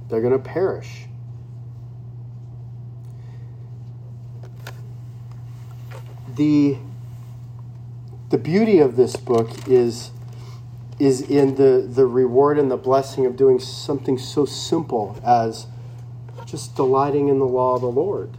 they're 0.09 0.21
going 0.21 0.33
to 0.33 0.39
perish. 0.39 1.04
The, 6.35 6.77
the 8.29 8.37
beauty 8.37 8.79
of 8.79 8.95
this 8.95 9.15
book 9.15 9.67
is, 9.67 10.11
is 10.99 11.21
in 11.21 11.55
the, 11.55 11.87
the 11.87 12.05
reward 12.05 12.57
and 12.57 12.69
the 12.69 12.77
blessing 12.77 13.25
of 13.25 13.35
doing 13.35 13.59
something 13.59 14.17
so 14.17 14.45
simple 14.45 15.19
as 15.25 15.67
just 16.45 16.75
delighting 16.75 17.29
in 17.29 17.39
the 17.39 17.45
law 17.45 17.75
of 17.75 17.81
the 17.81 17.91
Lord 17.91 18.37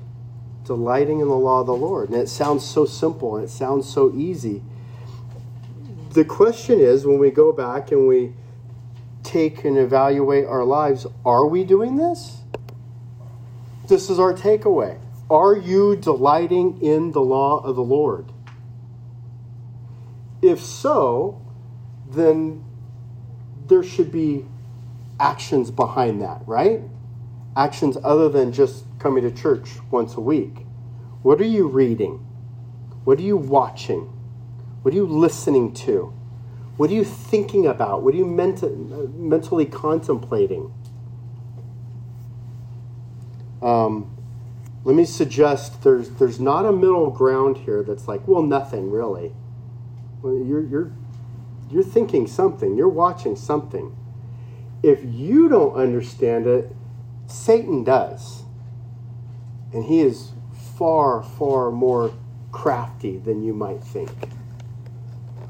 delighting 0.66 1.20
in 1.20 1.28
the 1.28 1.36
law 1.36 1.60
of 1.60 1.66
the 1.66 1.74
Lord. 1.74 2.10
And 2.10 2.18
it 2.18 2.28
sounds 2.28 2.64
so 2.64 2.84
simple 2.84 3.36
and 3.36 3.44
it 3.44 3.50
sounds 3.50 3.88
so 3.88 4.12
easy. 4.14 4.62
The 6.10 6.24
question 6.24 6.80
is 6.80 7.06
when 7.06 7.18
we 7.18 7.30
go 7.30 7.52
back 7.52 7.92
and 7.92 8.08
we 8.08 8.34
take 9.22 9.64
and 9.64 9.78
evaluate 9.78 10.46
our 10.46 10.64
lives, 10.64 11.06
are 11.24 11.46
we 11.46 11.64
doing 11.64 11.96
this? 11.96 12.40
This 13.88 14.10
is 14.10 14.18
our 14.18 14.34
takeaway. 14.34 14.98
Are 15.28 15.56
you 15.56 15.96
delighting 15.96 16.80
in 16.80 17.12
the 17.12 17.20
law 17.20 17.58
of 17.58 17.74
the 17.74 17.82
Lord? 17.82 18.32
If 20.40 20.60
so, 20.60 21.42
then 22.08 22.64
there 23.66 23.82
should 23.82 24.12
be 24.12 24.46
actions 25.18 25.70
behind 25.70 26.22
that, 26.22 26.42
right? 26.46 26.82
Actions 27.56 27.96
other 28.04 28.28
than 28.28 28.52
just 28.52 28.84
coming 28.98 29.24
to 29.24 29.32
church 29.32 29.70
once 29.90 30.14
a 30.14 30.20
week? 30.20 30.66
What 31.22 31.40
are 31.40 31.44
you 31.44 31.66
reading? 31.66 32.24
What 33.04 33.18
are 33.18 33.22
you 33.22 33.36
watching? 33.36 34.12
What 34.82 34.94
are 34.94 34.96
you 34.96 35.06
listening 35.06 35.72
to? 35.74 36.12
What 36.76 36.90
are 36.90 36.94
you 36.94 37.04
thinking 37.04 37.66
about? 37.66 38.02
What 38.02 38.14
are 38.14 38.18
you 38.18 38.26
mentally 38.26 39.66
contemplating? 39.66 40.72
Um, 43.62 44.15
let 44.86 44.94
me 44.94 45.04
suggest 45.04 45.82
there's 45.82 46.10
there's 46.10 46.38
not 46.38 46.64
a 46.64 46.70
middle 46.70 47.10
ground 47.10 47.56
here 47.56 47.82
that's 47.82 48.06
like, 48.06 48.28
well, 48.28 48.42
nothing 48.42 48.88
really. 48.88 49.32
Well, 50.22 50.34
you're 50.34 50.64
you're 50.64 50.92
you're 51.68 51.82
thinking 51.82 52.28
something. 52.28 52.76
You're 52.76 52.88
watching 52.88 53.34
something. 53.34 53.96
If 54.84 55.00
you 55.02 55.48
don't 55.48 55.74
understand 55.74 56.46
it, 56.46 56.72
Satan 57.26 57.82
does. 57.82 58.44
And 59.72 59.86
he 59.86 60.02
is 60.02 60.30
far, 60.78 61.20
far 61.20 61.72
more 61.72 62.14
crafty 62.52 63.18
than 63.18 63.42
you 63.42 63.54
might 63.54 63.82
think. 63.82 64.12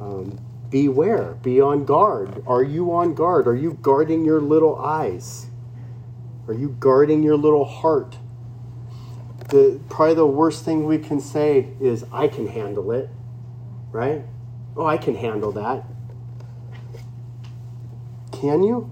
Um, 0.01 0.41
beware, 0.71 1.35
be 1.43 1.61
on 1.61 1.85
guard. 1.85 2.43
Are 2.47 2.63
you 2.63 2.91
on 2.91 3.15
guard? 3.15 3.47
Are 3.47 3.55
you 3.55 3.77
guarding 3.83 4.25
your 4.25 4.41
little 4.41 4.77
eyes? 4.77 5.51
Are 6.49 6.55
you 6.55 6.75
guarding 6.81 7.23
your 7.23 7.37
little 7.37 7.67
heart? 7.67 8.17
The, 9.49 9.81
probably 9.89 10.15
the 10.15 10.27
worst 10.27 10.65
thing 10.65 10.87
we 10.87 10.99
can 10.99 11.21
say 11.21 11.69
is, 11.81 12.05
I 12.13 12.29
can 12.29 12.49
handle 12.49 12.91
it, 12.91 13.09
right? 13.93 14.23
Oh, 14.77 14.87
I 14.87 14.97
can 14.97 15.15
handle 15.15 15.53
that. 15.53 15.85
Can 18.33 18.63
you? 18.63 18.91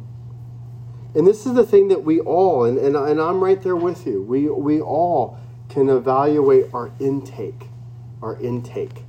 And 1.14 1.26
this 1.26 1.46
is 1.46 1.54
the 1.54 1.64
thing 1.64 1.88
that 1.88 2.04
we 2.04 2.20
all, 2.20 2.64
and, 2.64 2.78
and, 2.78 2.96
and 2.96 3.20
I'm 3.20 3.42
right 3.42 3.60
there 3.60 3.76
with 3.76 4.06
you, 4.06 4.22
we, 4.22 4.48
we 4.48 4.80
all 4.80 5.38
can 5.68 5.88
evaluate 5.88 6.66
our 6.72 6.92
intake. 6.98 7.68
Our 8.22 8.40
intake. 8.40 9.02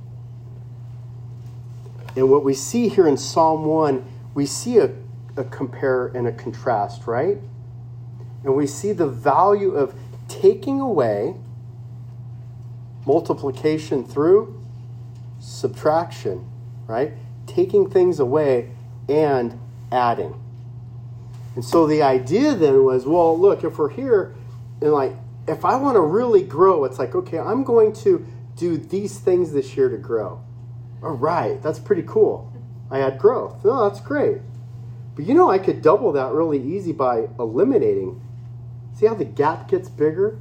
And 2.16 2.30
what 2.30 2.44
we 2.44 2.54
see 2.54 2.88
here 2.88 3.06
in 3.06 3.16
Psalm 3.16 3.66
1, 3.66 4.04
we 4.34 4.46
see 4.46 4.78
a, 4.78 4.90
a 5.36 5.44
compare 5.44 6.08
and 6.08 6.26
a 6.26 6.32
contrast, 6.32 7.06
right? 7.06 7.38
And 8.44 8.54
we 8.54 8.66
see 8.66 8.92
the 8.92 9.08
value 9.08 9.72
of 9.72 9.94
taking 10.40 10.80
away 10.80 11.36
multiplication 13.06 14.04
through 14.04 14.60
subtraction, 15.38 16.48
right? 16.86 17.12
Taking 17.46 17.88
things 17.88 18.18
away 18.18 18.72
and 19.08 19.58
adding. 19.92 20.40
And 21.54 21.64
so 21.64 21.86
the 21.86 22.02
idea 22.02 22.54
then 22.54 22.84
was, 22.84 23.06
well, 23.06 23.38
look, 23.38 23.64
if 23.64 23.78
we're 23.78 23.90
here 23.90 24.34
and 24.80 24.92
like 24.92 25.12
if 25.48 25.64
I 25.64 25.76
want 25.76 25.94
to 25.94 26.00
really 26.00 26.42
grow, 26.42 26.84
it's 26.84 26.98
like, 26.98 27.14
okay, 27.14 27.38
I'm 27.38 27.62
going 27.64 27.92
to 27.94 28.26
do 28.56 28.76
these 28.76 29.18
things 29.18 29.52
this 29.52 29.76
year 29.76 29.88
to 29.88 29.96
grow. 29.96 30.42
All 31.02 31.12
right, 31.12 31.62
that's 31.62 31.78
pretty 31.78 32.02
cool. 32.02 32.52
I 32.90 32.98
had 32.98 33.18
growth. 33.18 33.60
Oh, 33.64 33.88
that's 33.88 34.00
great. 34.00 34.38
But 35.14 35.24
you 35.24 35.34
know, 35.34 35.50
I 35.50 35.58
could 35.58 35.82
double 35.82 36.12
that 36.12 36.32
really 36.32 36.60
easy 36.60 36.92
by 36.92 37.28
eliminating. 37.38 38.20
See 38.96 39.06
how 39.06 39.14
the 39.14 39.26
gap 39.26 39.68
gets 39.68 39.90
bigger? 39.90 40.38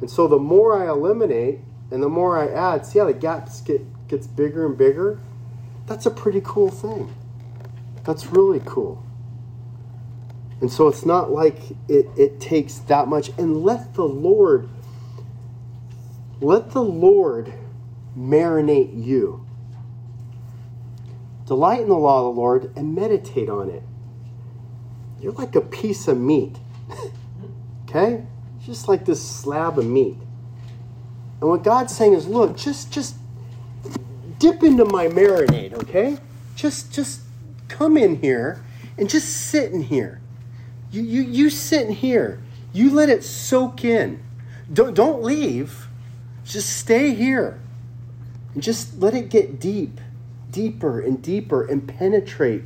And 0.00 0.08
so 0.08 0.28
the 0.28 0.38
more 0.38 0.80
I 0.80 0.88
eliminate 0.88 1.60
and 1.90 2.02
the 2.02 2.08
more 2.08 2.38
I 2.38 2.46
add, 2.46 2.86
see 2.86 3.00
how 3.00 3.06
the 3.06 3.12
gaps 3.12 3.60
get 3.60 3.82
gets 4.08 4.26
bigger 4.26 4.66
and 4.66 4.76
bigger? 4.76 5.18
That's 5.86 6.06
a 6.06 6.10
pretty 6.10 6.40
cool 6.44 6.70
thing. 6.70 7.12
That's 8.04 8.26
really 8.26 8.60
cool. 8.64 9.04
And 10.60 10.70
so 10.70 10.86
it's 10.86 11.04
not 11.04 11.32
like 11.32 11.58
it, 11.88 12.06
it 12.16 12.40
takes 12.40 12.78
that 12.78 13.08
much. 13.08 13.30
And 13.36 13.64
let 13.64 13.94
the 13.94 14.04
Lord, 14.04 14.68
let 16.40 16.70
the 16.70 16.82
Lord 16.82 17.52
marinate 18.16 19.04
you. 19.04 19.44
Delight 21.46 21.80
in 21.80 21.88
the 21.88 21.96
law 21.96 22.28
of 22.28 22.34
the 22.34 22.40
Lord 22.40 22.72
and 22.76 22.94
meditate 22.94 23.48
on 23.48 23.70
it. 23.70 23.82
You're 25.20 25.32
like 25.32 25.56
a 25.56 25.60
piece 25.60 26.06
of 26.06 26.18
meat. 26.18 26.58
okay? 27.94 28.24
Just 28.64 28.88
like 28.88 29.04
this 29.04 29.22
slab 29.22 29.78
of 29.78 29.86
meat. 29.86 30.16
And 31.40 31.50
what 31.50 31.62
God's 31.62 31.94
saying 31.94 32.14
is, 32.14 32.26
look, 32.26 32.56
just 32.56 32.92
just 32.92 33.16
dip 34.38 34.62
into 34.62 34.84
my 34.84 35.08
marinade, 35.08 35.74
okay? 35.74 36.18
Just 36.54 36.92
just 36.92 37.20
come 37.68 37.96
in 37.96 38.16
here 38.20 38.64
and 38.96 39.08
just 39.08 39.28
sit 39.48 39.72
in 39.72 39.82
here. 39.82 40.20
You, 40.90 41.02
you, 41.02 41.22
you 41.22 41.50
sit 41.50 41.86
in 41.86 41.92
here. 41.92 42.42
You 42.72 42.90
let 42.90 43.08
it 43.08 43.24
soak 43.24 43.84
in. 43.84 44.22
Don't, 44.72 44.94
don't 44.94 45.22
leave. 45.22 45.88
Just 46.44 46.76
stay 46.76 47.14
here. 47.14 47.60
And 48.54 48.62
just 48.62 48.98
let 48.98 49.14
it 49.14 49.30
get 49.30 49.58
deep, 49.58 50.00
deeper 50.50 51.00
and 51.00 51.22
deeper 51.22 51.64
and 51.64 51.88
penetrate 51.88 52.62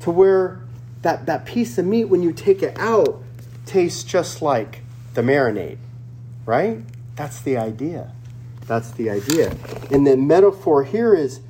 to 0.00 0.10
where 0.12 0.60
that, 1.02 1.26
that 1.26 1.44
piece 1.44 1.78
of 1.78 1.84
meat, 1.84 2.04
when 2.04 2.22
you 2.22 2.32
take 2.32 2.62
it 2.62 2.78
out, 2.78 3.22
tastes 3.68 4.02
just 4.02 4.42
like 4.42 4.80
the 5.14 5.22
marinade, 5.22 5.78
right? 6.46 6.80
That's 7.14 7.40
the 7.40 7.56
idea. 7.56 8.12
That's 8.66 8.90
the 8.90 9.10
idea. 9.10 9.56
And 9.90 10.06
the 10.06 10.16
metaphor 10.16 10.84
here 10.84 11.14
is 11.14 11.40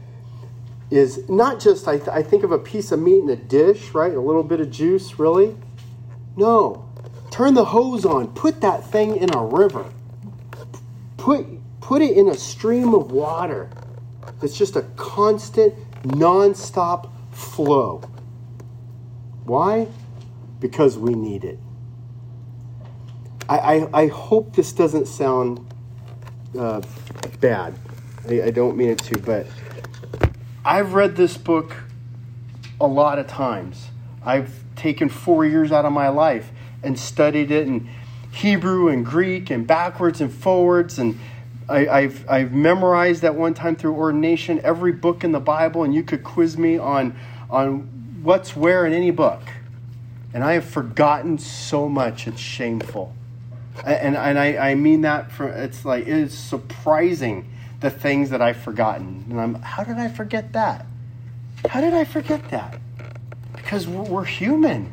is 0.91 1.29
not 1.29 1.61
just, 1.61 1.87
I, 1.87 1.99
th- 1.99 2.09
I 2.09 2.23
think 2.23 2.45
of 2.45 2.53
a 2.53 2.59
piece 2.59 2.93
of 2.93 3.01
meat 3.01 3.19
in 3.19 3.29
a 3.29 3.37
dish, 3.37 3.91
right? 3.93 4.15
A 4.15 4.21
little 4.21 4.43
bit 4.43 4.61
of 4.61 4.71
juice, 4.71 5.19
really. 5.19 5.55
No. 6.37 6.89
Turn 7.31 7.55
the 7.55 7.67
hose 7.67 8.07
on. 8.07 8.29
Put 8.29 8.63
that 8.63 8.85
thing 8.87 9.17
in 9.17 9.35
a 9.35 9.45
river. 9.45 9.93
Put, 11.19 11.47
put 11.81 12.01
it 12.01 12.17
in 12.17 12.29
a 12.29 12.35
stream 12.35 12.95
of 12.95 13.13
water. 13.13 13.69
It's 14.41 14.57
just 14.57 14.77
a 14.77 14.83
constant, 14.97 15.75
non-stop 16.05 17.13
flow. 17.35 18.01
Why? 19.45 19.89
Because 20.59 20.97
we 20.97 21.15
need 21.15 21.45
it. 21.45 21.59
I, 23.49 23.59
I, 23.59 24.03
I 24.03 24.07
hope 24.09 24.55
this 24.55 24.73
doesn't 24.73 25.07
sound 25.07 25.67
uh, 26.59 26.83
bad. 27.41 27.79
I, 28.29 28.43
I 28.43 28.51
don't 28.51 28.77
mean 28.77 28.91
it 28.91 28.99
to, 29.05 29.19
but 29.19 29.47
I've 30.65 30.93
read 30.93 31.17
this 31.17 31.37
book 31.37 31.75
a 32.81 32.87
lot 32.87 33.19
of 33.19 33.27
times. 33.27 33.89
I've 34.25 34.63
taken 34.77 35.09
four 35.09 35.47
years 35.47 35.73
out 35.73 35.85
of 35.85 35.93
my 35.93 36.09
life 36.09 36.51
and 36.83 36.99
studied 36.99 37.51
it 37.51 37.67
in 37.67 37.89
Hebrew 38.31 38.89
and 38.89 39.05
Greek 39.05 39.51
and 39.51 39.67
backwards 39.67 40.21
and 40.21 40.33
forwards. 40.33 40.99
And 40.99 41.19
I, 41.69 42.03
have 42.03 42.29
I've 42.29 42.53
memorized 42.53 43.25
at 43.25 43.35
one 43.35 43.55
time 43.55 43.77
through 43.77 43.95
ordination 43.95 44.61
every 44.63 44.93
book 44.93 45.25
in 45.25 45.33
the 45.33 45.41
Bible, 45.41 45.85
and 45.85 45.95
you 45.95 46.03
could 46.03 46.23
quiz 46.23 46.59
me 46.59 46.79
on, 46.79 47.17
on 47.51 47.81
what's 48.23 48.55
where 48.55 48.87
in 48.87 48.93
any 48.93 49.11
book. 49.11 49.41
And 50.35 50.45
I 50.45 50.53
have 50.53 50.67
forgotten 50.67 51.39
so 51.39 51.89
much, 51.89 52.27
it's 52.27 52.41
shameful. 52.41 53.15
And, 53.85 54.17
and 54.17 54.39
I, 54.39 54.71
I 54.71 54.75
mean 54.75 55.03
that 55.03 55.31
for, 55.31 55.49
it's 55.49 55.85
like, 55.85 56.03
it 56.03 56.09
is 56.09 56.37
surprising 56.37 57.49
the 57.81 57.91
things 57.91 58.31
that 58.31 58.43
I've 58.43 58.57
forgotten. 58.57 59.27
And 59.31 59.41
I'm, 59.41 59.55
how 59.57 59.85
did 59.85 59.99
I 59.99 60.09
forget 60.09 60.53
that? 60.53 60.87
How 61.69 61.81
did 61.81 61.95
I 61.95 62.05
forget 62.05 62.51
that? 62.51 62.81
Because 63.55 63.87
we're 63.87 64.25
human. 64.25 64.93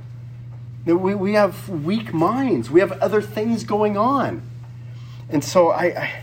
We, 0.85 0.93
we 0.93 1.33
have 1.33 1.67
weak 1.67 2.13
minds. 2.13 2.69
We 2.69 2.79
have 2.79 2.91
other 2.93 3.21
things 3.21 3.63
going 3.63 3.97
on. 3.97 4.41
And 5.29 5.43
so 5.43 5.69
I, 5.69 5.85
I, 5.85 6.13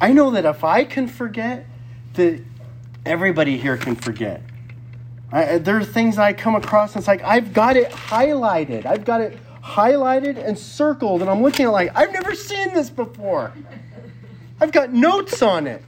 I 0.00 0.12
know 0.12 0.30
that 0.30 0.44
if 0.44 0.64
I 0.64 0.84
can 0.84 1.08
forget, 1.08 1.66
that 2.14 2.42
everybody 3.04 3.58
here 3.58 3.76
can 3.76 3.96
forget. 3.96 4.42
I, 5.30 5.58
there 5.58 5.76
are 5.76 5.84
things 5.84 6.18
I 6.18 6.32
come 6.32 6.54
across 6.54 6.94
and 6.94 7.00
it's 7.00 7.08
like, 7.08 7.22
I've 7.22 7.52
got 7.52 7.76
it 7.76 7.90
highlighted. 7.90 8.86
I've 8.86 9.04
got 9.04 9.20
it 9.20 9.38
highlighted 9.62 10.36
and 10.36 10.58
circled. 10.58 11.20
And 11.20 11.30
I'm 11.30 11.42
looking 11.42 11.66
at 11.66 11.72
like, 11.72 11.90
I've 11.94 12.12
never 12.12 12.34
seen 12.34 12.74
this 12.74 12.90
before. 12.90 13.52
I've 14.60 14.72
got 14.72 14.92
notes 14.92 15.42
on 15.42 15.66
it. 15.66 15.82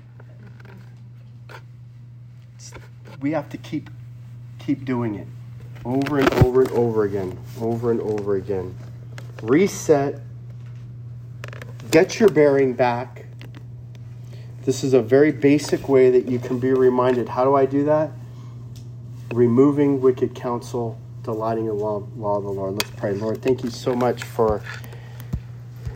We 3.21 3.33
have 3.33 3.49
to 3.51 3.57
keep 3.57 3.91
keep 4.59 4.85
doing 4.85 5.17
it 5.17 5.27
over 5.85 6.19
and 6.19 6.33
over 6.35 6.63
and 6.63 6.71
over 6.73 7.05
again, 7.05 7.39
over 7.61 7.91
and 7.91 8.01
over 8.01 8.37
again. 8.37 8.77
Reset. 9.43 10.21
Get 11.91 12.19
your 12.19 12.29
bearing 12.29 12.73
back. 12.73 13.27
This 14.65 14.85
is 14.85 14.95
a 14.95 15.03
very 15.03 15.33
basic 15.33 15.89
way 15.89 16.11
that 16.11 16.27
you 16.27 16.39
can 16.39 16.59
be 16.59 16.73
reminded. 16.73 17.29
How 17.29 17.45
do 17.45 17.55
I 17.55 17.67
do 17.67 17.85
that? 17.85 18.13
Removing 19.33 20.01
wicked 20.01 20.35
counsel, 20.35 20.99
delighting 21.23 21.67
in 21.67 21.79
law, 21.79 22.07
law 22.17 22.39
of 22.39 22.45
the 22.45 22.51
Lord. 22.51 22.75
Let's 22.75 22.91
pray. 22.93 23.13
Lord, 23.15 23.43
thank 23.43 23.65
you 23.65 23.71
so 23.71 23.95
much 23.95 24.25
for 24.25 24.63